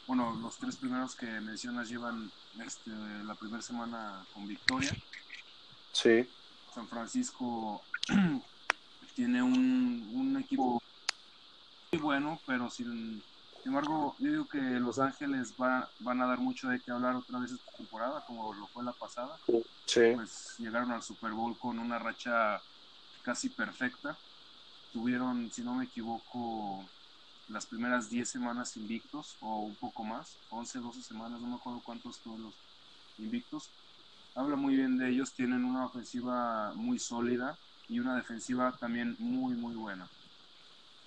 bueno, 0.07 0.33
los 0.41 0.57
tres 0.57 0.77
primeros 0.77 1.15
que 1.15 1.27
mencionas 1.41 1.89
llevan 1.89 2.31
este, 2.59 2.91
la 3.23 3.35
primera 3.35 3.61
semana 3.61 4.25
con 4.33 4.47
victoria. 4.47 4.91
Sí, 5.91 6.27
San 6.73 6.87
Francisco 6.87 7.83
tiene 9.15 9.43
un, 9.43 10.09
un 10.13 10.37
equipo 10.37 10.81
muy 11.91 12.01
bueno, 12.01 12.39
pero 12.47 12.69
sin, 12.69 13.21
sin 13.61 13.71
embargo, 13.71 14.15
yo 14.19 14.31
digo 14.31 14.47
que 14.47 14.57
Los 14.57 14.99
Ángeles 14.99 15.53
va, 15.61 15.89
van 15.99 16.21
a 16.21 16.27
dar 16.27 16.39
mucho 16.39 16.67
de 16.67 16.81
qué 16.81 16.91
hablar 16.91 17.15
otra 17.15 17.39
vez 17.39 17.51
esta 17.51 17.71
temporada, 17.77 18.23
como 18.25 18.53
lo 18.53 18.67
fue 18.67 18.83
la 18.83 18.93
pasada. 18.93 19.39
sí. 19.85 20.01
Pues 20.15 20.55
llegaron 20.57 20.91
al 20.91 21.03
Super 21.03 21.31
Bowl 21.31 21.57
con 21.59 21.77
una 21.77 21.99
racha 21.99 22.61
casi 23.23 23.49
perfecta. 23.49 24.17
Tuvieron, 24.91 25.51
si 25.51 25.63
no 25.63 25.73
me 25.73 25.85
equivoco, 25.85 26.85
las 27.49 27.65
primeras 27.65 28.09
10 28.09 28.29
semanas 28.29 28.77
invictos, 28.77 29.37
o 29.41 29.61
un 29.61 29.75
poco 29.75 30.03
más, 30.03 30.37
11, 30.51 30.79
12 30.79 31.01
semanas, 31.01 31.41
no 31.41 31.47
me 31.47 31.55
acuerdo 31.55 31.81
cuántos 31.83 32.19
fueron 32.19 32.43
los 32.43 32.55
invictos. 33.17 33.71
Habla 34.35 34.55
muy 34.55 34.75
bien 34.75 34.97
de 34.97 35.09
ellos, 35.09 35.33
tienen 35.33 35.65
una 35.65 35.85
ofensiva 35.85 36.73
muy 36.75 36.99
sólida 36.99 37.57
y 37.87 37.99
una 37.99 38.15
defensiva 38.15 38.71
también 38.79 39.15
muy, 39.19 39.55
muy 39.55 39.75
buena. 39.75 40.07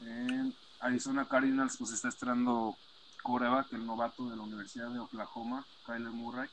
En 0.01 0.55
Arizona 0.81 1.27
Cardinals 1.27 1.77
pues 1.79 1.93
está 1.93 2.09
estrenando 2.09 2.77
coreback, 3.23 3.73
el 3.73 3.87
novato 3.87 4.29
de 4.29 4.37
la 4.37 4.43
Universidad 4.43 4.91
de 4.91 5.01
Oklahoma, 5.01 5.67
Kyler 5.85 6.11
Murray. 6.11 6.49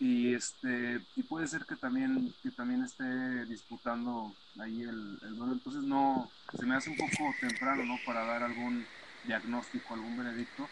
Y 0.00 0.34
este 0.34 1.00
y 1.14 1.22
puede 1.22 1.46
ser 1.46 1.66
que 1.66 1.76
también 1.76 2.34
que 2.42 2.50
también 2.50 2.82
esté 2.82 3.44
disputando 3.44 4.34
ahí 4.58 4.82
el, 4.82 5.18
el 5.22 5.36
duelo. 5.36 5.52
Entonces 5.52 5.82
no 5.82 6.30
se 6.58 6.64
me 6.64 6.74
hace 6.74 6.90
un 6.90 6.96
poco 6.96 7.32
temprano, 7.38 7.84
¿no? 7.84 7.96
Para 8.06 8.24
dar 8.24 8.42
algún 8.42 8.86
diagnóstico, 9.24 9.94
algún 9.94 10.16
veredicto. 10.16 10.66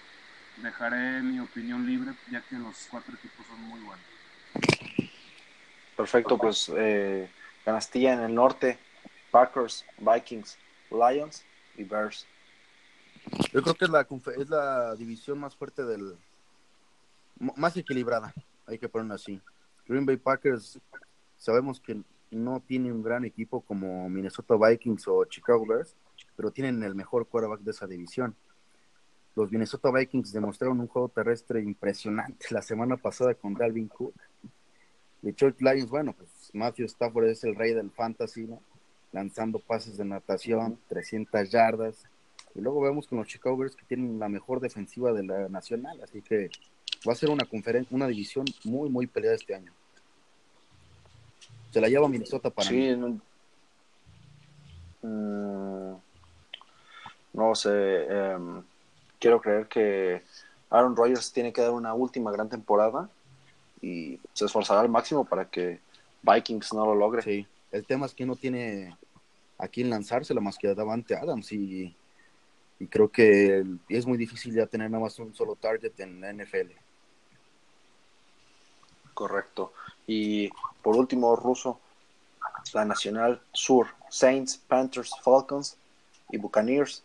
Dejaré 0.62 1.22
mi 1.22 1.38
opinión 1.40 1.86
libre, 1.86 2.14
ya 2.30 2.40
que 2.40 2.56
los 2.56 2.88
cuatro 2.90 3.14
equipos 3.14 3.46
son 3.46 3.60
muy 3.60 3.80
buenos. 3.80 4.04
Perfecto, 5.96 6.38
pues 6.38 6.72
eh, 6.74 7.30
Canastilla 7.64 8.14
en 8.14 8.20
el 8.20 8.34
norte, 8.34 8.78
Packers, 9.30 9.84
Vikings, 9.98 10.56
Lions 10.90 11.44
y 11.76 11.84
Bears. 11.84 12.26
Yo 13.52 13.62
creo 13.62 13.74
que 13.74 13.84
es 13.84 13.90
la, 13.90 14.06
es 14.38 14.48
la 14.48 14.94
división 14.96 15.38
más 15.38 15.54
fuerte 15.54 15.84
del... 15.84 16.16
Más 17.38 17.76
equilibrada, 17.76 18.34
hay 18.68 18.78
que 18.78 18.88
ponerlo 18.88 19.14
así. 19.14 19.40
Green 19.86 20.06
Bay 20.06 20.16
Packers, 20.16 20.78
sabemos 21.36 21.80
que 21.80 22.00
no 22.30 22.60
tiene 22.60 22.92
un 22.92 23.02
gran 23.02 23.24
equipo 23.24 23.62
como 23.62 24.08
Minnesota 24.08 24.54
Vikings 24.56 25.08
o 25.08 25.24
Chicago 25.24 25.64
Bears, 25.66 25.96
pero 26.36 26.50
tienen 26.50 26.82
el 26.82 26.94
mejor 26.94 27.26
quarterback 27.26 27.60
de 27.60 27.70
esa 27.70 27.86
división. 27.86 28.36
Los 29.34 29.50
Minnesota 29.50 29.90
Vikings 29.90 30.32
demostraron 30.32 30.80
un 30.80 30.88
juego 30.88 31.08
terrestre 31.08 31.62
impresionante 31.62 32.46
la 32.50 32.60
semana 32.60 32.96
pasada 32.96 33.34
con 33.34 33.54
Dalvin 33.54 33.88
Cook. 33.88 34.14
Detroit 35.22 35.60
Lions, 35.60 35.90
bueno, 35.90 36.12
pues 36.12 36.50
Matthew 36.52 36.86
Stafford 36.86 37.28
es 37.28 37.42
el 37.44 37.56
rey 37.56 37.72
del 37.72 37.90
fantasy, 37.90 38.48
lanzando 39.12 39.58
pases 39.58 39.96
de 39.96 40.04
natación, 40.04 40.78
300 40.88 41.50
yardas. 41.50 42.04
Y 42.54 42.60
luego 42.60 42.80
vemos 42.80 43.06
con 43.06 43.18
los 43.18 43.26
Chicago 43.26 43.56
Bears 43.56 43.76
que 43.76 43.86
tienen 43.86 44.18
la 44.18 44.28
mejor 44.28 44.60
defensiva 44.60 45.12
de 45.12 45.24
la 45.24 45.48
nacional, 45.48 46.00
así 46.02 46.20
que 46.20 46.50
va 47.06 47.12
a 47.12 47.16
ser 47.16 47.30
una 47.30 47.44
conferencia, 47.44 47.94
una 47.94 48.06
división 48.06 48.46
muy, 48.64 48.88
muy 48.88 49.06
peleada 49.06 49.36
este 49.36 49.54
año. 49.54 49.72
Se 51.70 51.80
la 51.80 51.88
lleva 51.88 52.08
Minnesota 52.08 52.50
para 52.50 52.70
mí. 52.70 52.76
Sí, 52.76 52.96
no, 52.96 53.20
Mm, 55.02 55.94
no 57.34 57.54
sé, 57.54 58.04
em, 58.08 58.62
quiero 59.18 59.40
creer 59.40 59.68
que 59.68 60.22
Aaron 60.70 60.96
Rodgers 60.96 61.32
tiene 61.32 61.52
que 61.52 61.60
dar 61.62 61.70
una 61.70 61.94
última 61.94 62.32
gran 62.32 62.48
temporada 62.48 63.08
y 63.80 64.18
se 64.32 64.46
esforzará 64.46 64.80
al 64.80 64.88
máximo 64.88 65.24
para 65.24 65.48
que 65.48 65.80
Vikings 66.22 66.72
no 66.74 66.86
lo 66.86 66.94
logre. 66.94 67.22
Sí, 67.22 67.46
el 67.70 67.84
tema 67.86 68.06
es 68.06 68.14
que 68.14 68.26
no 68.26 68.36
tiene 68.36 68.96
a 69.58 69.68
quién 69.68 69.90
lanzársela 69.90 70.40
más 70.40 70.58
que 70.58 70.68
a 70.68 70.74
Davante 70.74 71.14
Adams 71.16 71.52
y, 71.52 71.94
y 72.80 72.86
creo 72.86 73.10
que 73.10 73.64
es 73.88 74.06
muy 74.06 74.18
difícil 74.18 74.54
ya 74.54 74.66
tener 74.66 74.90
nada 74.90 75.04
más 75.04 75.18
un 75.18 75.34
solo 75.34 75.54
target 75.54 75.98
en 76.00 76.20
la 76.20 76.32
NFL. 76.32 76.72
Correcto. 79.18 79.72
Y 80.06 80.48
por 80.80 80.96
último, 80.96 81.34
ruso, 81.34 81.80
la 82.72 82.84
Nacional 82.84 83.42
Sur, 83.52 83.88
Saints, 84.08 84.56
Panthers, 84.56 85.10
Falcons 85.24 85.76
y 86.30 86.38
Buccaneers. 86.38 87.02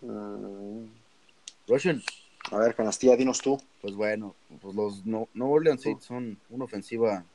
Mm, 0.00 0.86
Russian, 1.66 2.02
a 2.50 2.56
ver, 2.56 2.74
Canastilla, 2.74 3.14
dinos 3.14 3.42
tú. 3.42 3.60
pues 3.82 3.94
bueno, 3.94 4.34
pues 4.62 4.74
los 4.74 5.04
no, 5.04 5.28
New 5.34 5.52
Orleans 5.52 5.82
Saints 5.82 6.06
son 6.06 6.38
una 6.48 6.64
ofensiva 6.64 7.26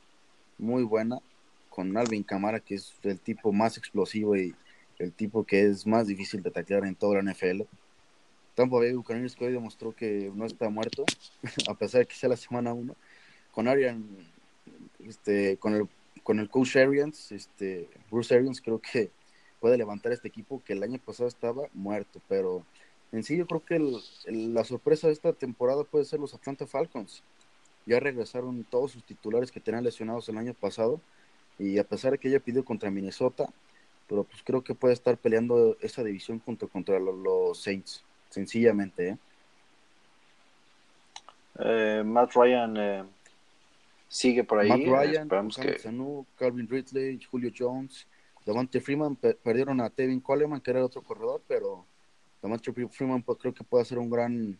muy 0.58 0.82
buena 0.82 1.20
con 1.70 1.96
Alvin 1.96 2.24
Kamara, 2.24 2.58
que 2.58 2.74
es 2.74 2.92
el 3.04 3.20
tipo 3.20 3.52
más 3.52 3.78
explosivo 3.78 4.36
y 4.36 4.56
el 4.98 5.12
tipo 5.12 5.44
que 5.44 5.66
es 5.68 5.86
más 5.86 6.08
difícil 6.08 6.42
de 6.42 6.50
taclear 6.50 6.84
en 6.84 6.96
toda 6.96 7.22
la 7.22 7.32
NFL. 7.32 7.62
Tampa 8.54 8.78
Bay 8.78 8.92
Buccaneers 8.94 9.34
que 9.36 9.46
hoy 9.46 9.52
demostró 9.52 9.94
que 9.94 10.30
no 10.34 10.46
está 10.46 10.68
muerto, 10.70 11.04
a 11.68 11.74
pesar 11.76 12.00
de 12.00 12.06
que 12.06 12.14
sea 12.16 12.28
la 12.28 12.36
semana 12.36 12.72
1. 12.74 12.96
Con 13.50 13.68
Arian, 13.68 14.18
este, 14.98 15.58
con 15.58 15.74
el 15.74 15.88
con 16.22 16.38
el 16.38 16.48
coach 16.48 16.76
Arians, 16.76 17.32
este, 17.32 17.90
Bruce 18.10 18.34
Arians 18.34 18.62
creo 18.62 18.80
que 18.80 19.10
puede 19.60 19.76
levantar 19.76 20.12
este 20.12 20.28
equipo 20.28 20.62
que 20.64 20.72
el 20.72 20.82
año 20.82 20.98
pasado 20.98 21.28
estaba 21.28 21.68
muerto, 21.74 22.20
pero 22.28 22.66
en 23.12 23.22
sí 23.24 23.36
yo 23.36 23.46
creo 23.46 23.62
que 23.64 23.78
la 24.26 24.64
sorpresa 24.64 25.08
de 25.08 25.12
esta 25.12 25.34
temporada 25.34 25.84
puede 25.84 26.04
ser 26.06 26.20
los 26.20 26.32
Atlanta 26.34 26.66
Falcons. 26.66 27.22
Ya 27.86 28.00
regresaron 28.00 28.64
todos 28.64 28.92
sus 28.92 29.04
titulares 29.04 29.52
que 29.52 29.60
tenían 29.60 29.84
lesionados 29.84 30.28
el 30.28 30.38
año 30.38 30.54
pasado 30.54 31.00
y 31.58 31.78
a 31.78 31.84
pesar 31.88 32.12
de 32.12 32.18
que 32.18 32.28
ella 32.28 32.40
pidió 32.40 32.64
contra 32.64 32.90
Minnesota, 32.90 33.54
pero 34.08 34.24
pues 34.24 34.42
creo 34.44 34.64
que 34.64 34.74
puede 34.74 34.94
estar 34.94 35.18
peleando 35.18 35.76
esa 35.80 36.02
división 36.04 36.40
junto 36.40 36.68
contra 36.68 36.98
lo- 37.00 37.12
los 37.12 37.62
Saints, 37.62 38.04
sencillamente, 38.34 39.08
¿eh? 39.10 39.18
Eh, 41.60 42.02
Matt 42.04 42.32
Ryan 42.34 42.76
eh, 42.76 43.04
sigue 44.08 44.42
por 44.42 44.58
ahí. 44.58 44.68
Matt 44.68 44.80
Ryan, 44.80 45.22
Esperamos 45.22 45.56
que 45.56 45.78
Sanu, 45.78 46.26
Calvin 46.36 46.68
Ridley, 46.68 47.22
Julio 47.22 47.50
Jones, 47.56 48.08
Davante 48.44 48.80
Freeman 48.80 49.14
pe- 49.16 49.34
perdieron 49.34 49.80
a 49.80 49.88
Tevin 49.88 50.20
Coleman, 50.20 50.60
que 50.60 50.72
era 50.72 50.84
otro 50.84 51.02
corredor, 51.02 51.42
pero 51.46 51.86
Davante 52.42 52.72
Freeman 52.88 53.22
pues, 53.22 53.38
creo 53.38 53.54
que 53.54 53.62
puede 53.64 53.82
hacer 53.82 53.98
un 53.98 54.10
gran 54.10 54.58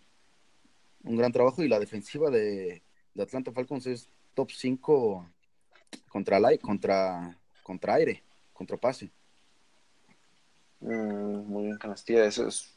un 1.07 1.17
gran 1.17 1.33
trabajo 1.33 1.63
y 1.63 1.69
la 1.69 1.79
defensiva 1.79 2.31
de, 2.31 2.81
de 3.13 3.23
Atlanta 3.23 3.53
Falcons 3.53 3.87
es 3.87 4.09
top 4.33 4.51
5 4.51 5.29
contra 6.09 6.41
la, 6.41 6.57
contra 6.59 7.37
contra 7.63 7.95
aire, 7.95 8.23
contra 8.55 8.77
pase. 8.79 9.11
Mm, 10.81 11.47
muy 11.47 11.65
bien, 11.65 11.77
Canastilla. 11.79 12.25
Eso 12.25 12.47
es. 12.47 12.74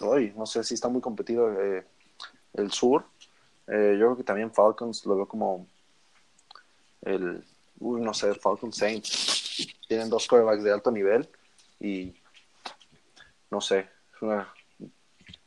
Hoy, 0.00 0.32
no 0.36 0.46
sé 0.46 0.64
si 0.64 0.74
está 0.74 0.88
muy 0.88 1.00
competido 1.00 1.52
eh, 1.60 1.86
el 2.54 2.72
sur. 2.72 3.04
Eh, 3.66 3.96
yo 3.98 4.06
creo 4.06 4.16
que 4.16 4.24
también 4.24 4.52
Falcons 4.52 5.06
lo 5.06 5.16
veo 5.16 5.28
como 5.28 5.66
el. 7.02 7.44
Uy, 7.78 8.00
no 8.00 8.14
sé, 8.14 8.34
Falcons 8.34 8.76
Saints. 8.76 9.78
Tienen 9.88 10.08
dos 10.08 10.26
quarterbacks 10.26 10.64
de 10.64 10.72
alto 10.72 10.90
nivel 10.90 11.28
y. 11.80 12.14
No 13.50 13.60
sé, 13.60 13.88
es 14.14 14.22
una. 14.22 14.52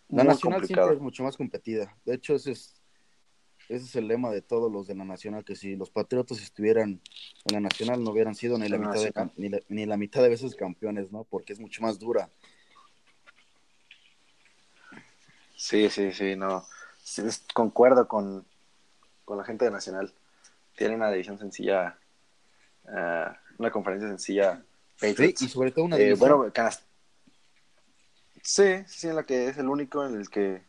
La 0.10 0.24
nacional 0.24 0.60
complicada. 0.60 0.88
siempre 0.88 0.96
es 0.96 1.02
mucho 1.02 1.24
más 1.24 1.36
competida. 1.36 1.94
De 2.06 2.14
hecho, 2.14 2.36
ese 2.36 2.52
es 2.52 2.76
ese 3.68 3.86
es 3.86 3.96
el 3.96 4.08
lema 4.08 4.32
de 4.32 4.42
todos 4.42 4.72
los 4.72 4.88
de 4.88 4.96
la 4.96 5.06
Nacional, 5.06 5.44
que 5.44 5.56
si 5.56 5.76
los 5.76 5.90
Patriotas 5.90 6.40
estuvieran 6.42 7.02
en 7.46 7.54
la 7.54 7.60
Nacional 7.60 8.04
no 8.04 8.12
hubieran 8.12 8.36
sido 8.36 8.58
ni 8.58 8.70
la, 8.70 8.78
La 8.78 8.88
mitad 8.88 9.02
de, 9.02 9.32
ni, 9.38 9.50
la, 9.50 9.60
ni 9.70 9.86
la 9.86 9.98
mitad 9.98 10.22
de 10.22 10.30
veces 10.30 10.56
campeones, 10.56 11.12
¿no? 11.12 11.24
Porque 11.24 11.54
es 11.54 11.60
mucho 11.60 11.82
más 11.82 11.98
dura. 11.98 12.30
Sí, 15.56 15.90
sí, 15.90 16.12
sí, 16.12 16.36
no. 16.36 16.66
Sí, 17.04 17.22
concuerdo 17.54 18.08
con, 18.08 18.46
con 19.24 19.38
la 19.38 19.44
gente 19.44 19.66
de 19.66 19.72
Nacional. 19.72 20.14
Tiene 20.76 20.96
una 20.96 21.10
división 21.12 21.38
sencilla, 21.38 21.98
eh, 22.88 23.26
una 23.58 23.72
conferencia 23.72 24.10
sencilla. 24.10 24.64
Sí, 24.98 25.36
y 25.40 25.48
sobre 25.48 25.72
todo 25.72 25.86
una 25.86 25.98
Eh, 25.98 26.06
división, 26.06 26.38
bueno, 26.38 26.54
Canas- 26.54 26.84
Sí, 28.42 28.84
sí, 28.88 29.08
en 29.08 29.16
la 29.16 29.26
que 29.26 29.48
es 29.48 29.58
el 29.58 29.68
único 29.70 30.06
en 30.06 30.16
el 30.16 30.30
que 30.30 30.62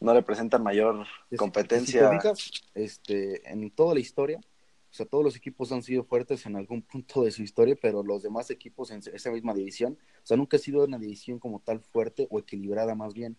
no 0.00 0.12
le 0.12 0.22
presentan 0.22 0.62
mayor 0.62 1.06
competencia. 1.36 2.20
si 2.34 2.50
te 2.74 2.84
este, 2.84 3.48
en 3.52 3.70
toda 3.70 3.94
la 3.94 4.00
historia, 4.00 4.38
o 4.38 4.92
sea, 4.92 5.06
todos 5.06 5.22
los 5.22 5.36
equipos 5.36 5.70
han 5.70 5.84
sido 5.84 6.02
fuertes 6.02 6.46
en 6.46 6.56
algún 6.56 6.82
punto 6.82 7.22
de 7.22 7.30
su 7.30 7.42
historia, 7.42 7.76
pero 7.80 8.02
los 8.02 8.22
demás 8.22 8.50
equipos 8.50 8.90
en 8.90 9.02
esa 9.12 9.30
misma 9.30 9.54
división, 9.54 9.98
o 10.22 10.26
sea, 10.26 10.36
nunca 10.36 10.56
ha 10.56 10.60
sido 10.60 10.84
una 10.84 10.98
división 10.98 11.38
como 11.38 11.60
tal 11.60 11.80
fuerte 11.80 12.26
o 12.30 12.40
equilibrada 12.40 12.94
más 12.96 13.14
bien. 13.14 13.36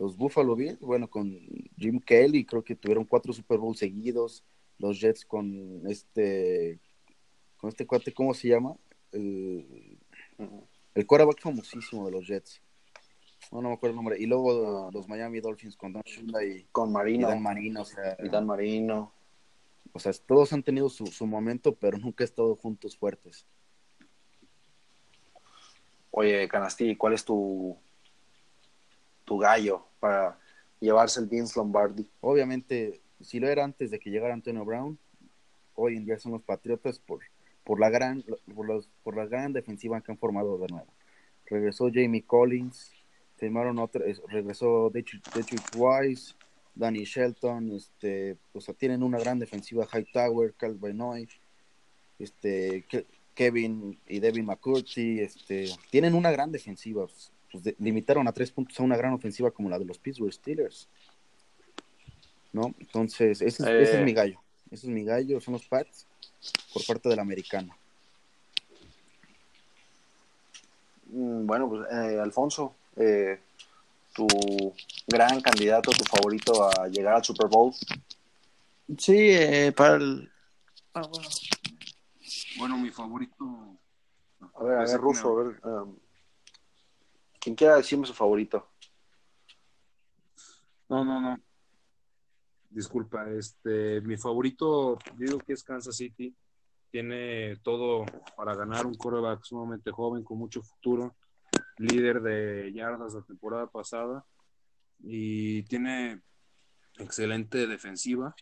Los 0.00 0.16
Buffalo 0.16 0.56
Bills, 0.56 0.80
bueno, 0.80 1.10
con 1.10 1.38
Jim 1.76 2.00
Kelly, 2.00 2.46
creo 2.46 2.64
que 2.64 2.74
tuvieron 2.74 3.04
cuatro 3.04 3.34
Super 3.34 3.58
Bowls 3.58 3.80
seguidos. 3.80 4.42
Los 4.78 4.98
Jets 4.98 5.26
con 5.26 5.82
este, 5.86 6.80
con 7.58 7.68
este 7.68 7.86
cuate, 7.86 8.14
¿cómo 8.14 8.32
se 8.32 8.48
llama? 8.48 8.74
El, 9.12 9.98
el 10.94 11.06
quarterback 11.06 11.42
famosísimo 11.42 12.06
de 12.06 12.12
los 12.12 12.26
Jets. 12.26 12.62
No, 13.52 13.60
no 13.60 13.68
me 13.68 13.74
acuerdo 13.74 13.90
el 13.90 13.96
nombre. 13.96 14.16
Y 14.18 14.24
luego 14.24 14.90
los 14.90 15.06
Miami 15.06 15.38
Dolphins 15.40 15.76
con 15.76 15.92
Don 15.92 16.02
Shula 16.06 16.42
y, 16.44 16.64
con 16.72 16.88
y 16.88 16.92
Marino 16.92 17.28
Dan 17.28 17.42
Marino, 17.42 17.82
o 17.82 17.84
sea, 17.84 18.16
y 18.24 18.30
Dan 18.30 18.46
Marino. 18.46 19.12
o 19.92 19.98
sea, 19.98 20.14
todos 20.26 20.54
han 20.54 20.62
tenido 20.62 20.88
su, 20.88 21.08
su 21.08 21.26
momento, 21.26 21.74
pero 21.74 21.98
nunca 21.98 22.24
han 22.24 22.28
estado 22.28 22.56
juntos 22.56 22.96
fuertes. 22.96 23.44
Oye, 26.10 26.48
Canasti, 26.48 26.96
¿cuál 26.96 27.12
es 27.12 27.22
tu, 27.22 27.76
tu 29.26 29.36
gallo 29.36 29.89
para 30.00 30.38
llevarse 30.80 31.20
el 31.20 31.26
Vince 31.26 31.58
Lombardi? 31.58 32.08
Obviamente, 32.20 33.00
si 33.20 33.38
lo 33.38 33.48
era 33.48 33.62
antes 33.64 33.90
de 33.90 33.98
que 34.00 34.10
llegara 34.10 34.34
Antonio 34.34 34.64
Brown, 34.64 34.98
hoy 35.74 35.96
en 35.96 36.04
día 36.04 36.18
son 36.18 36.32
los 36.32 36.42
Patriotas 36.42 36.98
por, 36.98 37.20
por 37.64 37.78
la 37.78 37.90
gran 37.90 38.24
por, 38.54 38.66
los- 38.66 38.88
por 39.04 39.16
la 39.16 39.26
gran 39.26 39.52
defensiva 39.52 40.00
que 40.00 40.10
han 40.12 40.18
formado 40.18 40.58
de 40.58 40.68
nuevo. 40.68 40.92
Regresó 41.46 41.90
Jamie 41.92 42.22
Collins, 42.24 42.92
firmaron 43.36 43.78
otra, 43.78 44.04
es- 44.06 44.22
regresó 44.28 44.90
Detroit 44.90 45.60
Wise, 45.76 46.34
Danny 46.74 47.04
Shelton, 47.04 47.72
este, 47.72 48.36
o 48.52 48.60
sea, 48.60 48.74
tienen 48.74 49.02
una 49.02 49.18
gran 49.18 49.38
defensiva, 49.38 49.86
Hightower, 49.92 50.54
Cal 50.54 50.76
Benoit, 50.76 51.30
este, 52.18 52.86
Ke- 52.88 53.06
Kevin 53.34 53.98
y 54.06 54.20
Devin 54.20 54.46
McCurdy, 54.46 55.20
este, 55.20 55.66
tienen 55.90 56.14
una 56.14 56.30
gran 56.30 56.52
defensiva. 56.52 57.06
De- 57.52 57.76
limitaron 57.78 58.26
a 58.28 58.32
tres 58.32 58.50
puntos 58.52 58.78
a 58.78 58.82
una 58.82 58.96
gran 58.96 59.12
ofensiva 59.12 59.50
como 59.50 59.68
la 59.68 59.78
de 59.78 59.84
los 59.84 59.98
Pittsburgh 59.98 60.32
Steelers. 60.32 60.88
¿No? 62.52 62.74
Entonces, 62.80 63.40
ese 63.42 63.62
es, 63.62 63.68
Eh. 63.68 63.82
ese 63.82 63.98
es 63.98 64.04
mi 64.04 64.12
gallo. 64.12 64.40
Ese 64.70 64.86
es 64.86 64.92
mi 64.92 65.04
gallo, 65.04 65.40
son 65.40 65.52
los 65.52 65.66
Pats 65.66 66.06
por 66.72 66.84
parte 66.86 67.08
de 67.08 67.16
la 67.16 67.22
americana. 67.22 67.76
Mm, 71.06 71.46
Bueno, 71.46 71.68
pues 71.68 71.86
eh, 71.92 72.20
Alfonso, 72.20 72.74
eh, 72.96 73.40
tu 74.14 74.26
gran 75.06 75.40
candidato, 75.40 75.90
tu 75.90 76.04
favorito 76.04 76.64
a 76.70 76.88
llegar 76.88 77.14
al 77.14 77.24
Super 77.24 77.48
Bowl. 77.48 77.72
Sí, 78.98 79.16
eh, 79.16 79.72
para 79.76 79.96
el. 79.96 80.30
Ah, 80.94 81.02
bueno. 81.06 81.28
Bueno, 82.58 82.78
mi 82.78 82.90
favorito. 82.90 83.44
A 84.54 84.62
ver, 84.64 84.74
a 84.74 84.78
Pues, 84.78 84.92
ver, 84.92 85.00
Ruso, 85.00 85.38
a 85.38 85.42
ver. 85.44 85.60
um, 85.64 85.96
quien 87.40 87.56
quiera 87.56 87.76
decirme 87.76 88.06
su 88.06 88.14
favorito. 88.14 88.68
No, 90.88 91.04
no, 91.04 91.20
no. 91.20 91.40
Disculpa, 92.68 93.28
este, 93.30 94.00
mi 94.02 94.16
favorito, 94.16 94.98
digo 95.16 95.38
que 95.38 95.54
es 95.54 95.64
Kansas 95.64 95.96
City. 95.96 96.34
Tiene 96.90 97.56
todo 97.62 98.04
para 98.36 98.54
ganar 98.54 98.84
un 98.86 98.94
quarterback 98.94 99.44
sumamente 99.44 99.90
joven, 99.92 100.24
con 100.24 100.38
mucho 100.38 100.62
futuro, 100.62 101.16
líder 101.78 102.20
de 102.20 102.72
yardas 102.72 103.14
la 103.14 103.22
temporada 103.22 103.68
pasada 103.68 104.24
y 105.02 105.62
tiene 105.64 106.20
excelente 106.98 107.66
defensiva, 107.66 108.34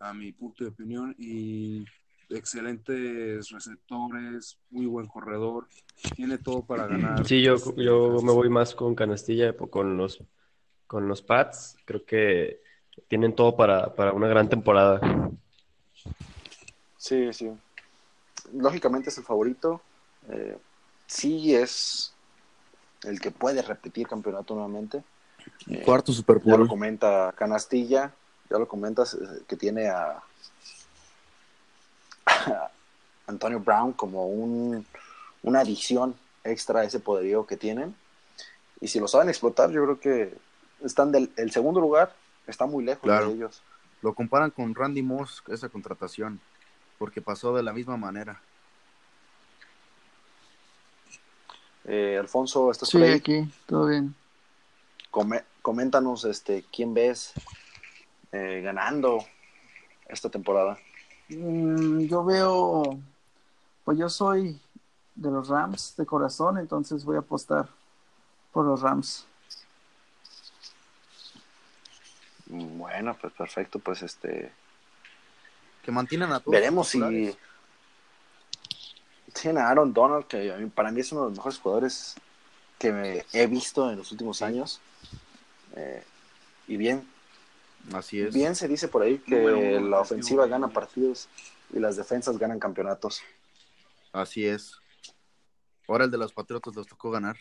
a 0.00 0.14
mi 0.14 0.32
punto 0.32 0.64
de 0.64 0.70
opinión, 0.70 1.14
y 1.18 1.84
excelentes 2.32 3.50
receptores, 3.50 4.58
muy 4.70 4.86
buen 4.86 5.06
corredor, 5.06 5.68
tiene 6.16 6.38
todo 6.38 6.62
para 6.62 6.86
ganar. 6.86 7.26
Sí, 7.26 7.42
yo, 7.42 7.56
yo 7.76 8.20
me 8.22 8.32
voy 8.32 8.48
más 8.48 8.74
con 8.74 8.94
Canastilla, 8.94 9.56
con 9.56 9.96
los, 9.96 10.22
con 10.86 11.08
los 11.08 11.22
Pats. 11.22 11.76
Creo 11.84 12.04
que 12.04 12.60
tienen 13.08 13.34
todo 13.34 13.56
para, 13.56 13.94
para 13.94 14.12
una 14.12 14.28
gran 14.28 14.48
temporada. 14.48 15.00
Sí, 16.96 17.32
sí. 17.32 17.50
Lógicamente 18.52 19.10
es 19.10 19.18
el 19.18 19.24
favorito. 19.24 19.80
Eh, 20.28 20.56
sí 21.06 21.54
es 21.54 22.12
el 23.04 23.20
que 23.20 23.30
puede 23.30 23.62
repetir 23.62 24.06
campeonato 24.06 24.54
nuevamente. 24.54 25.02
Eh, 25.68 25.82
Cuarto 25.84 26.12
Super 26.12 26.40
Ya 26.44 26.56
lo 26.56 26.68
comenta 26.68 27.32
Canastilla, 27.36 28.14
ya 28.48 28.58
lo 28.58 28.68
comentas 28.68 29.14
eh, 29.14 29.42
que 29.46 29.56
tiene 29.56 29.88
a, 29.88 30.22
a 32.48 32.70
Antonio 33.26 33.60
Brown 33.60 33.92
como 33.92 34.26
un, 34.26 34.86
una 35.42 35.60
adición 35.60 36.14
extra 36.44 36.80
a 36.80 36.84
ese 36.84 37.00
poderío 37.00 37.46
que 37.46 37.56
tienen. 37.56 37.94
Y 38.80 38.88
si 38.88 38.98
lo 38.98 39.06
saben 39.08 39.28
explotar, 39.28 39.70
yo 39.70 39.82
creo 39.84 40.00
que 40.00 40.34
están 40.84 41.12
del 41.12 41.30
el 41.36 41.50
segundo 41.52 41.80
lugar, 41.80 42.14
está 42.46 42.66
muy 42.66 42.84
lejos 42.84 43.02
Claro. 43.04 43.28
de 43.28 43.34
ellos. 43.34 43.62
Lo 44.02 44.14
comparan 44.14 44.50
con 44.50 44.74
Randy 44.74 45.02
Moss, 45.02 45.42
esa 45.48 45.68
contratación, 45.68 46.40
porque 46.98 47.22
pasó 47.22 47.54
de 47.54 47.62
la 47.62 47.72
misma 47.72 47.96
manera. 47.96 48.40
Eh, 51.84 52.16
Alfonso, 52.18 52.70
¿estás 52.70 52.88
Sí, 52.88 52.98
por 52.98 53.06
ahí? 53.06 53.14
aquí, 53.14 53.52
todo 53.66 53.86
bien. 53.86 54.14
Come- 55.10 55.44
coméntanos 55.62 56.24
este, 56.24 56.64
quién 56.72 56.94
ves 56.94 57.32
eh, 58.32 58.60
ganando 58.64 59.24
esta 60.08 60.28
temporada. 60.30 60.78
Mm, 61.36 62.00
yo 62.06 62.24
veo, 62.24 62.98
pues 63.84 63.98
yo 63.98 64.08
soy 64.08 64.60
de 65.14 65.30
los 65.30 65.48
Rams 65.48 65.94
de 65.96 66.06
corazón, 66.06 66.58
entonces 66.58 67.04
voy 67.04 67.16
a 67.16 67.20
apostar 67.20 67.68
por 68.52 68.64
los 68.66 68.80
Rams. 68.80 69.26
Bueno, 72.46 73.16
pues 73.20 73.32
perfecto, 73.32 73.78
pues 73.78 74.02
este 74.02 74.52
Que 75.82 75.90
mantienen 75.90 76.32
a 76.32 76.40
todos. 76.40 76.52
veremos 76.52 76.88
si 76.88 76.98
titulares. 76.98 77.36
tiene 79.40 79.60
a 79.60 79.68
Aaron 79.68 79.92
Donald, 79.92 80.26
que 80.26 80.70
para 80.74 80.90
mí 80.90 81.00
es 81.00 81.12
uno 81.12 81.22
de 81.22 81.28
los 81.28 81.38
mejores 81.38 81.58
jugadores 81.58 82.14
que 82.78 82.92
me 82.92 83.24
he 83.32 83.46
visto 83.46 83.90
en 83.90 83.96
los 83.98 84.12
últimos 84.12 84.42
años. 84.42 84.80
Eh, 85.76 86.04
y 86.68 86.76
bien, 86.76 87.08
Así 87.92 88.20
es. 88.20 88.34
bien 88.34 88.54
se 88.54 88.68
dice 88.68 88.88
por 88.88 89.02
ahí 89.02 89.18
que 89.18 89.80
la 89.80 90.00
ofensiva 90.00 90.46
gana 90.46 90.68
partidos 90.68 91.28
y 91.72 91.78
las 91.78 91.96
defensas 91.96 92.38
ganan 92.38 92.58
campeonatos. 92.58 93.22
Así 94.12 94.46
es. 94.46 94.76
Ahora 95.88 96.04
el 96.04 96.10
de 96.10 96.18
los 96.18 96.32
Patriotas 96.32 96.76
les 96.76 96.86
tocó 96.86 97.10
ganar. 97.10 97.36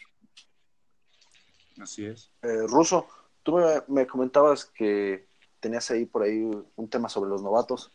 Así 1.79 2.05
es. 2.05 2.31
Eh, 2.41 2.65
Ruso, 2.67 3.07
tú 3.43 3.57
me, 3.57 3.83
me 3.87 4.07
comentabas 4.07 4.65
que 4.65 5.27
tenías 5.59 5.89
ahí 5.91 6.05
por 6.05 6.23
ahí 6.23 6.41
un 6.75 6.89
tema 6.89 7.07
sobre 7.07 7.29
los 7.29 7.41
novatos. 7.41 7.91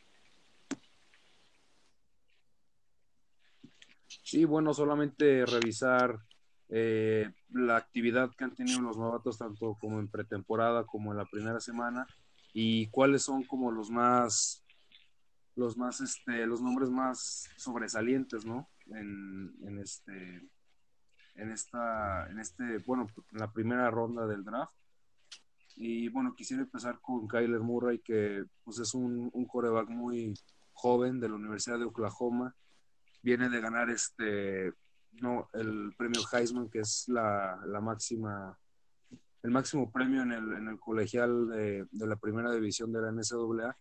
Sí, 4.23 4.45
bueno, 4.45 4.75
solamente 4.75 5.47
revisar 5.47 6.19
eh, 6.69 7.31
la 7.51 7.77
actividad 7.77 8.31
que 8.37 8.45
han 8.45 8.55
tenido 8.55 8.81
los 8.81 8.97
novatos, 8.97 9.39
tanto 9.39 9.77
como 9.81 10.01
en 10.01 10.09
pretemporada 10.09 10.85
como 10.85 11.13
en 11.13 11.19
la 11.19 11.27
primera 11.27 11.61
semana, 11.61 12.07
y 12.59 12.87
cuáles 12.87 13.23
son 13.23 13.45
como 13.45 13.71
los 13.71 13.91
más, 13.91 14.65
los 15.57 15.77
más, 15.77 16.01
este, 16.01 16.47
los 16.47 16.63
nombres 16.63 16.89
más 16.89 17.51
sobresalientes, 17.59 18.47
¿no? 18.47 18.71
En, 18.87 19.79
este, 19.79 20.49
en 21.35 21.51
esta, 21.51 22.27
en 22.31 22.39
este, 22.41 22.79
bueno, 22.87 23.09
en 23.33 23.39
la 23.41 23.53
primera 23.53 23.91
ronda 23.91 24.27
del 24.27 24.43
draft. 24.43 24.73
Y 25.77 26.09
bueno, 26.09 26.35
quisiera 26.35 26.63
empezar 26.63 26.99
con 27.03 27.29
Kyler 27.29 27.61
Murray, 27.61 27.99
que 27.99 28.47
pues 28.65 28.79
es 28.79 28.95
un, 28.95 29.29
un 29.35 29.45
coreback 29.45 29.91
muy 29.91 30.33
joven 30.73 31.21
de 31.21 31.29
la 31.29 31.35
Universidad 31.35 31.79
de 31.79 31.85
Oklahoma 31.85 32.57
viene 33.21 33.51
de 33.51 33.61
ganar 33.61 33.91
este 33.91 34.73
no 35.21 35.49
el 35.53 35.93
premio 35.97 36.21
Heisman 36.33 36.69
que 36.69 36.81
es 36.81 37.09
la, 37.09 37.59
la 37.67 37.81
máxima 37.81 38.57
el 39.47 39.53
máximo 39.53 39.93
premio 39.93 40.23
en 40.23 40.33
el, 40.33 40.53
en 40.55 40.67
el 40.67 40.81
colegial 40.81 41.49
de, 41.49 41.87
de, 41.89 42.07
la 42.07 42.17
primera 42.17 42.53
división 42.53 42.93
de 42.93 43.01
la 43.01 43.13
NCAA. 43.13 43.77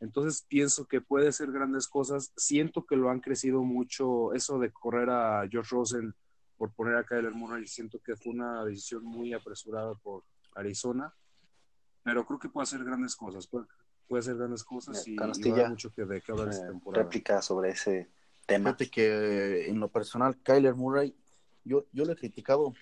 Entonces 0.00 0.46
pienso 0.48 0.86
que 0.86 1.02
puede 1.02 1.30
ser 1.30 1.52
grandes 1.52 1.88
cosas. 1.88 2.32
Siento 2.36 2.86
que 2.86 2.96
lo 2.96 3.10
han 3.10 3.20
crecido 3.20 3.62
mucho. 3.62 4.32
Eso 4.32 4.58
de 4.58 4.72
correr 4.72 5.10
a 5.10 5.46
George 5.50 5.68
Rosen 5.72 6.14
por 6.56 6.72
poner 6.72 6.96
a 6.96 7.04
Kyler 7.04 7.32
Murray, 7.32 7.66
siento 7.66 8.00
que 8.02 8.16
fue 8.16 8.32
una 8.32 8.64
decisión 8.64 9.04
muy 9.04 9.34
apresurada 9.34 9.94
por 9.94 10.24
Arizona. 10.54 11.14
Pero 12.02 12.24
creo 12.26 12.38
que 12.38 12.48
puede 12.48 12.62
hacer 12.62 12.82
grandes 12.82 13.14
cosas. 13.14 13.46
Puede, 13.46 13.66
puede 14.08 14.20
hacer 14.20 14.36
grandes 14.36 14.64
cosas 14.64 15.06
y, 15.06 15.12
y 15.12 15.50
va 15.50 15.68
mucho 15.68 15.92
que 15.92 16.06
de 16.06 16.22
qué 16.22 16.32
hablar 16.32 16.48
esta 16.48 16.66
temporada. 16.66 17.04
Réplica 17.04 17.42
sobre 17.42 17.72
ese 17.72 18.10
tema. 18.46 18.70
Fíjate 18.70 18.90
que 18.90 19.68
en 19.68 19.80
lo 19.80 19.88
personal, 19.88 20.38
Kyler 20.42 20.74
Murray, 20.74 21.14
yo, 21.62 21.84
yo 21.92 22.06
lo 22.06 22.12
he 22.12 22.16
criticado 22.16 22.72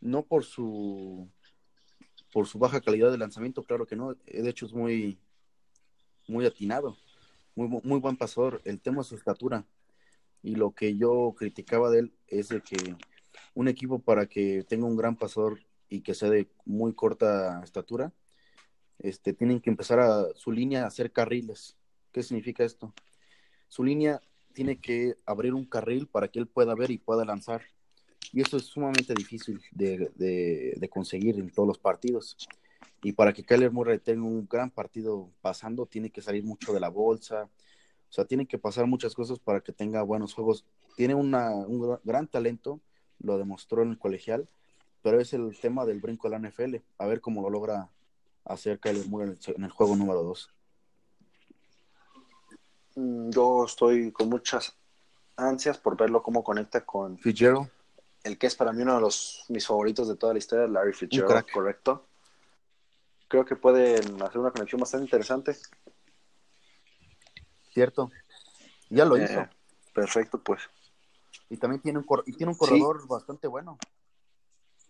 no 0.00 0.22
por 0.24 0.44
su 0.44 1.28
por 2.34 2.46
su 2.46 2.58
baja 2.58 2.82
calidad 2.82 3.10
de 3.10 3.18
lanzamiento, 3.18 3.62
claro 3.62 3.86
que 3.86 3.96
no, 3.96 4.12
de 4.12 4.50
hecho 4.50 4.66
es 4.66 4.74
muy 4.74 5.18
muy 6.26 6.46
atinado, 6.46 6.96
muy, 7.54 7.68
muy 7.68 8.00
buen 8.00 8.16
pasador. 8.16 8.60
El 8.64 8.80
tema 8.80 9.02
es 9.02 9.08
su 9.08 9.14
estatura. 9.14 9.64
Y 10.42 10.56
lo 10.56 10.72
que 10.72 10.96
yo 10.96 11.34
criticaba 11.38 11.90
de 11.90 12.00
él 12.00 12.12
es 12.26 12.48
de 12.48 12.60
que 12.60 12.96
un 13.54 13.68
equipo 13.68 13.98
para 13.98 14.26
que 14.26 14.64
tenga 14.64 14.86
un 14.86 14.96
gran 14.96 15.16
pasador 15.16 15.60
y 15.88 16.00
que 16.00 16.14
sea 16.14 16.28
de 16.28 16.48
muy 16.64 16.92
corta 16.92 17.62
estatura, 17.62 18.12
este, 18.98 19.32
tienen 19.32 19.60
que 19.60 19.70
empezar 19.70 20.00
a 20.00 20.26
su 20.34 20.52
línea 20.52 20.84
a 20.84 20.88
hacer 20.88 21.12
carriles. 21.12 21.76
¿Qué 22.12 22.22
significa 22.22 22.64
esto? 22.64 22.92
Su 23.68 23.84
línea 23.84 24.20
tiene 24.52 24.80
que 24.80 25.16
abrir 25.24 25.54
un 25.54 25.64
carril 25.64 26.06
para 26.06 26.28
que 26.28 26.38
él 26.38 26.46
pueda 26.46 26.74
ver 26.74 26.90
y 26.90 26.98
pueda 26.98 27.24
lanzar. 27.24 27.62
Y 28.32 28.40
eso 28.40 28.56
es 28.56 28.64
sumamente 28.64 29.14
difícil 29.14 29.60
de, 29.72 30.10
de, 30.16 30.74
de 30.76 30.88
conseguir 30.88 31.38
en 31.38 31.50
todos 31.50 31.68
los 31.68 31.78
partidos. 31.78 32.36
Y 33.02 33.12
para 33.12 33.32
que 33.32 33.44
Kyler 33.44 33.70
Murray 33.70 33.98
tenga 33.98 34.24
un 34.24 34.48
gran 34.48 34.70
partido 34.70 35.30
pasando, 35.42 35.86
tiene 35.86 36.10
que 36.10 36.22
salir 36.22 36.42
mucho 36.42 36.72
de 36.72 36.80
la 36.80 36.88
bolsa. 36.88 37.44
O 37.44 38.12
sea, 38.12 38.24
tiene 38.24 38.46
que 38.46 38.58
pasar 38.58 38.86
muchas 38.86 39.14
cosas 39.14 39.38
para 39.38 39.60
que 39.60 39.72
tenga 39.72 40.02
buenos 40.02 40.32
juegos. 40.34 40.64
Tiene 40.96 41.14
una, 41.14 41.50
un 41.50 41.98
gran 42.04 42.28
talento, 42.28 42.80
lo 43.18 43.36
demostró 43.36 43.82
en 43.82 43.90
el 43.90 43.98
colegial, 43.98 44.48
pero 45.02 45.20
es 45.20 45.34
el 45.34 45.58
tema 45.60 45.84
del 45.84 46.00
brinco 46.00 46.30
de 46.30 46.38
la 46.38 46.48
NFL. 46.48 46.76
A 46.98 47.06
ver 47.06 47.20
cómo 47.20 47.42
lo 47.42 47.50
logra 47.50 47.90
hacer 48.44 48.80
Kyler 48.80 49.06
Murray 49.06 49.28
en 49.28 49.32
el, 49.34 49.54
en 49.56 49.64
el 49.64 49.70
juego 49.70 49.96
número 49.96 50.22
2. 50.22 50.50
Mm, 52.96 53.30
Yo 53.30 53.64
estoy 53.64 54.12
con 54.12 54.28
muchas 54.28 54.76
ansias 55.36 55.78
por 55.78 55.96
verlo 55.96 56.22
cómo 56.22 56.42
conecta 56.42 56.84
con 56.86 57.18
Fitzgerald. 57.18 57.68
El 58.24 58.38
que 58.38 58.46
es 58.46 58.56
para 58.56 58.72
mí 58.72 58.82
uno 58.82 58.94
de 58.96 59.00
los 59.02 59.44
mis 59.48 59.66
favoritos 59.66 60.08
de 60.08 60.16
toda 60.16 60.32
la 60.32 60.38
historia, 60.38 60.66
Larry 60.66 60.92
Fitzgerald, 60.94 61.46
correcto. 61.52 62.08
Creo 63.28 63.44
que 63.44 63.54
pueden 63.56 64.20
hacer 64.22 64.38
una 64.38 64.50
conexión 64.50 64.80
bastante 64.80 65.04
interesante. 65.04 65.56
Cierto. 67.72 68.10
Ya 68.90 69.04
lo 69.04 69.16
Eh, 69.16 69.24
hizo. 69.24 69.46
Perfecto, 69.92 70.42
pues. 70.42 70.62
Y 71.48 71.56
también 71.56 71.82
tiene 71.82 71.98
un, 71.98 72.04
cor- 72.04 72.24
y 72.26 72.32
tiene 72.32 72.52
un 72.52 72.58
corredor 72.58 73.06
bastante 73.06 73.46
bueno. 73.46 73.78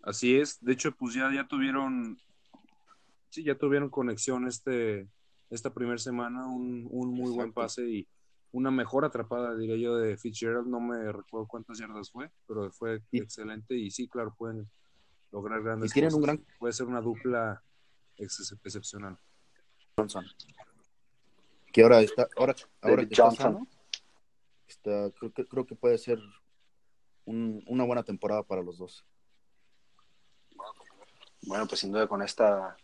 Así 0.03 0.39
es, 0.39 0.63
de 0.63 0.73
hecho, 0.73 0.93
pues 0.93 1.15
ya, 1.15 1.33
ya 1.35 1.47
tuvieron, 1.49 2.19
sí, 3.31 3.43
ya 3.43 3.57
tuvieron 3.57 3.89
conexión 3.89 4.47
este, 4.47 5.09
esta 5.51 5.73
primera 5.73 5.99
semana, 5.99 6.47
un, 6.47 6.87
un 6.91 7.09
muy 7.15 7.33
buen 7.33 7.53
pase 7.53 7.89
y 7.89 8.09
una 8.55 8.71
mejor 8.71 9.05
atrapada, 9.05 9.57
diría 9.57 9.77
yo, 9.77 9.97
de 9.97 10.17
Fitzgerald, 10.17 10.69
no 10.69 10.79
me 10.81 11.11
recuerdo 11.11 11.49
cuántas 11.49 11.77
yardas 11.79 12.09
fue, 12.11 12.31
pero 12.47 12.71
fue 12.71 13.03
excelente 13.11 13.75
y 13.75 13.91
sí, 13.91 14.07
claro, 14.09 14.33
pueden 14.39 14.71
lograr 15.33 15.61
grandes 15.61 15.91
Y 15.91 15.93
tienen 15.95 16.11
cosas. 16.11 16.19
un 16.19 16.23
gran 16.23 16.47
Puede 16.61 16.73
ser 16.73 16.87
una 16.87 17.01
dupla 17.01 17.61
ex- 18.17 18.53
excepcional. 18.65 19.19
Johnson. 19.97 20.25
Que 21.73 21.83
ahora 21.83 22.01
está, 22.01 22.29
ahora, 22.37 22.55
ahora 22.81 23.05
que 23.05 23.13
está 23.15 23.25
Johnson. 23.25 23.53
sano, 23.55 23.69
está- 24.69 25.11
creo, 25.19 25.33
que, 25.33 25.47
creo 25.49 25.67
que 25.67 25.75
puede 25.75 25.99
ser 25.99 26.21
un- 27.25 27.65
una 27.67 27.83
buena 27.85 28.05
temporada 28.05 28.45
para 28.45 28.63
los 28.63 28.79
dos. 28.79 29.05
Bueno, 31.43 31.67
pues 31.67 31.81
sin 31.81 31.91
duda 31.91 32.07
con 32.07 32.23
esta 32.23 32.77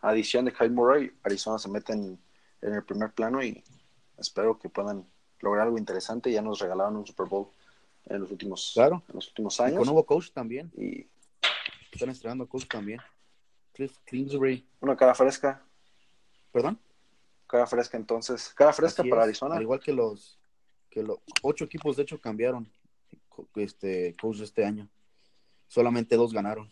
adición 0.00 0.44
de 0.44 0.52
Kyle 0.52 0.70
Murray, 0.70 1.10
Arizona 1.24 1.58
se 1.58 1.68
mete 1.68 1.92
en, 1.94 2.18
en 2.62 2.74
el 2.74 2.84
primer 2.84 3.12
plano 3.12 3.42
y 3.42 3.64
espero 4.18 4.56
que 4.58 4.68
puedan 4.68 5.04
lograr 5.40 5.66
algo 5.66 5.78
interesante. 5.78 6.30
Ya 6.32 6.42
nos 6.42 6.58
regalaron 6.60 6.96
un 6.96 7.06
Super 7.06 7.26
Bowl 7.26 7.48
en 8.06 8.20
los 8.20 8.30
últimos, 8.30 8.72
Claro. 8.74 9.02
en 9.08 9.14
los 9.16 9.28
últimos 9.28 9.58
Y 9.58 9.62
años. 9.62 9.76
con 9.78 9.86
nuevo 9.86 10.04
coach 10.04 10.30
también. 10.30 10.70
Y 10.76 11.06
Están 11.92 12.10
estrenando 12.10 12.46
coach 12.48 12.66
también. 12.68 13.00
Cliff 13.72 13.98
Kingsbury. 14.06 14.66
una 14.80 14.96
cara 14.96 15.14
fresca, 15.14 15.62
¿Perdón? 16.52 16.78
cara 17.46 17.66
fresca 17.66 17.96
entonces, 17.96 18.48
cara 18.54 18.72
fresca 18.72 19.02
Así 19.02 19.10
para 19.10 19.22
es, 19.22 19.28
Arizona. 19.28 19.56
Al 19.56 19.62
igual 19.62 19.80
que 19.80 19.92
los, 19.92 20.38
que 20.90 21.02
los 21.02 21.18
ocho 21.42 21.64
equipos, 21.64 21.96
de 21.96 22.02
hecho, 22.02 22.20
cambiaron 22.20 22.70
este 23.56 24.14
coach 24.20 24.40
este 24.40 24.64
año. 24.64 24.88
Solamente 25.68 26.16
dos 26.16 26.32
ganaron. 26.32 26.70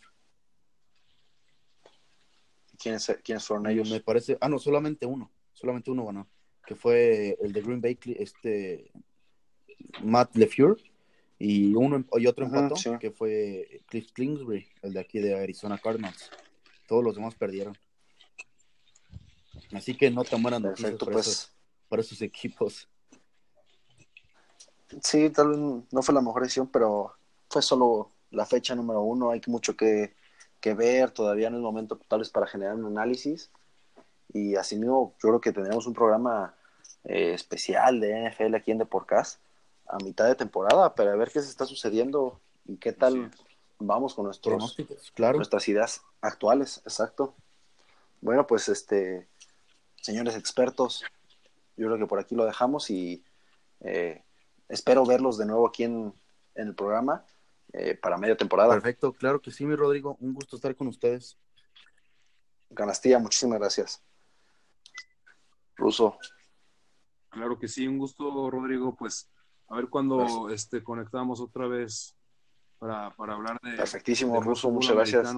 ¿Quiénes, 2.79 3.19
quiénes 3.25 3.47
fueron 3.47 3.67
ellos? 3.69 3.91
Me 3.91 4.01
parece, 4.01 4.37
ah, 4.41 4.49
no, 4.49 4.59
solamente 4.59 5.07
uno, 5.07 5.31
solamente 5.53 5.91
uno 5.91 6.07
ganó, 6.07 6.27
que 6.67 6.75
fue 6.75 7.37
el 7.41 7.53
de 7.53 7.63
Green 7.63 7.81
Bay, 7.81 7.99
este 8.19 8.91
Matt 10.03 10.35
LeFleur, 10.37 10.81
y 11.39 11.75
uno 11.75 12.05
y 12.17 12.27
otro 12.27 12.47
Ajá, 12.47 12.57
empató, 12.57 12.77
sí. 12.77 12.91
que 13.01 13.11
fue 13.11 13.83
Cliff 13.89 14.13
Kingsbury, 14.13 14.67
el 14.83 14.93
de 14.93 15.01
aquí 15.01 15.19
de 15.19 15.35
Arizona 15.35 15.79
Cardinals. 15.79 16.31
Todos 16.87 17.03
los 17.05 17.15
demás 17.15 17.35
perdieron. 17.35 17.77
Así 19.73 19.97
que 19.97 20.11
no 20.11 20.25
tan 20.25 20.43
buenas 20.43 20.61
noticias 20.61 20.93
Perfecto, 20.93 21.07
para, 21.07 21.15
pues 21.15 21.27
esos, 21.27 21.53
para 21.89 22.03
esos 22.03 22.23
equipos. 22.23 22.89
sí, 25.03 25.31
tal 25.31 25.49
vez 25.49 25.59
no 25.59 26.03
fue 26.03 26.15
la 26.15 26.21
mejor 26.21 26.43
decisión, 26.43 26.69
pero 26.69 27.15
fue 27.49 27.63
solo 27.63 28.11
la 28.31 28.47
fecha 28.47 28.75
número 28.75 29.03
uno. 29.03 29.31
Hay 29.31 29.41
mucho 29.47 29.77
que, 29.77 30.15
que 30.61 30.75
ver, 30.75 31.11
todavía 31.11 31.51
no 31.51 31.57
es 31.57 31.63
momento 31.63 31.99
tal 32.09 32.21
vez 32.21 32.31
para 32.31 32.47
generar 32.47 32.77
un 32.77 32.87
análisis. 32.87 33.51
Y 34.35 34.57
asimismo, 34.57 35.15
yo 35.23 35.29
creo 35.29 35.41
que 35.41 35.53
tendremos 35.53 35.87
un 35.87 35.95
programa 35.95 36.55
eh, 37.05 37.33
especial 37.33 38.01
de 38.01 38.29
NFL 38.29 38.57
aquí 38.57 38.73
en 38.73 38.79
The 38.79 38.87
Podcast 38.87 39.41
a 39.87 39.97
mitad 39.99 40.27
de 40.27 40.35
temporada 40.35 40.95
para 40.95 41.15
ver 41.15 41.31
qué 41.31 41.41
se 41.41 41.49
está 41.49 41.67
sucediendo 41.67 42.41
y 42.67 42.77
qué 42.77 42.93
tal 42.93 43.31
vamos 43.79 44.15
con 44.15 44.25
nuestros, 44.25 44.77
claro. 45.15 45.37
nuestras 45.37 45.69
ideas 45.69 46.03
actuales. 46.21 46.79
Exacto. 46.85 47.35
Bueno, 48.21 48.47
pues 48.47 48.69
este, 48.69 49.29
señores 50.01 50.35
expertos, 50.37 51.05
yo 51.77 51.87
creo 51.87 51.99
que 51.99 52.07
por 52.07 52.19
aquí 52.19 52.35
lo 52.35 52.45
dejamos 52.45 52.91
y 52.91 53.23
eh, 53.83 54.23
espero 54.69 55.07
verlos 55.07 55.39
de 55.39 55.47
nuevo 55.47 55.69
aquí 55.69 55.85
en, 55.85 56.13
en 56.57 56.69
el 56.69 56.75
programa 56.75 57.25
eh, 57.73 57.95
para 57.95 58.17
media 58.17 58.37
temporada. 58.37 58.73
Perfecto, 58.75 59.13
claro 59.13 59.41
que 59.41 59.53
sí, 59.53 59.65
mi 59.65 59.77
Rodrigo. 59.77 60.17
Un 60.21 60.35
gusto 60.35 60.57
estar 60.57 60.75
con 60.75 60.89
ustedes. 60.89 61.37
Canastilla, 62.75 63.21
muchísimas 63.21 63.61
gracias. 63.61 64.03
Ruso, 65.77 66.19
Claro 67.35 67.59
que 67.59 67.67
sí, 67.67 67.89
un 67.89 67.99
gusto, 67.99 68.49
Rodrigo, 68.49 68.95
pues 68.95 69.29
a 69.69 69.75
ver 69.75 69.89
cuándo 69.89 70.49
este, 70.51 70.85
conectamos 70.85 71.41
otra 71.41 71.67
vez 71.67 72.15
para, 72.79 73.11
para 73.17 73.35
hablar 73.35 73.61
de... 73.61 73.73
perfectísimo, 73.73 74.35
de 74.35 74.41
Ruso, 74.41 74.71
muchas 74.71 74.95
gracias. 74.95 75.35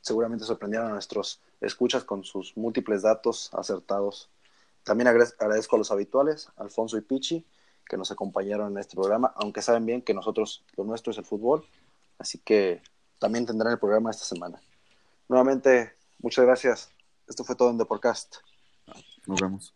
Seguramente 0.00 0.46
sorprendieron 0.46 0.88
a 0.88 0.94
nuestros 0.94 1.42
escuchas 1.60 2.02
con 2.04 2.24
sus 2.24 2.56
múltiples 2.56 3.02
datos 3.02 3.52
acertados. 3.52 4.30
También 4.84 5.08
agradezco 5.08 5.76
a 5.76 5.78
los 5.78 5.90
habituales, 5.90 6.48
Alfonso 6.56 6.96
y 6.96 7.02
Pichi, 7.02 7.44
que 7.84 7.98
nos 7.98 8.10
acompañaron 8.10 8.72
en 8.72 8.78
este 8.78 8.96
programa, 8.96 9.30
aunque 9.36 9.60
saben 9.60 9.84
bien 9.84 10.00
que 10.00 10.14
nosotros, 10.14 10.64
lo 10.78 10.84
nuestro 10.84 11.10
es 11.10 11.18
el 11.18 11.26
fútbol, 11.26 11.66
así 12.18 12.38
que 12.38 12.80
también 13.18 13.44
tendrán 13.44 13.72
el 13.72 13.78
programa 13.78 14.10
esta 14.10 14.24
semana. 14.24 14.62
Nuevamente, 15.28 15.92
muchas 16.20 16.46
gracias. 16.46 16.90
Esto 17.26 17.44
fue 17.44 17.54
todo 17.54 17.68
en 17.68 17.76
The 17.76 17.84
Podcast. 17.84 18.36
Nos 19.28 19.40
vemos. 19.40 19.74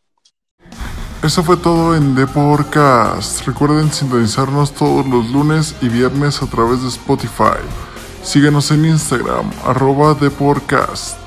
Eso 1.22 1.44
fue 1.44 1.56
todo 1.56 1.94
en 1.94 2.16
The 2.16 2.26
Podcast. 2.26 3.46
Recuerden 3.46 3.92
sintonizarnos 3.92 4.72
todos 4.72 5.06
los 5.06 5.30
lunes 5.30 5.76
y 5.80 5.88
viernes 5.88 6.42
a 6.42 6.46
través 6.46 6.82
de 6.82 6.88
Spotify. 6.88 7.60
Síguenos 8.24 8.70
en 8.72 8.86
Instagram, 8.86 9.52
arroba 9.64 10.16
The 10.18 10.30
Podcast. 10.30 11.21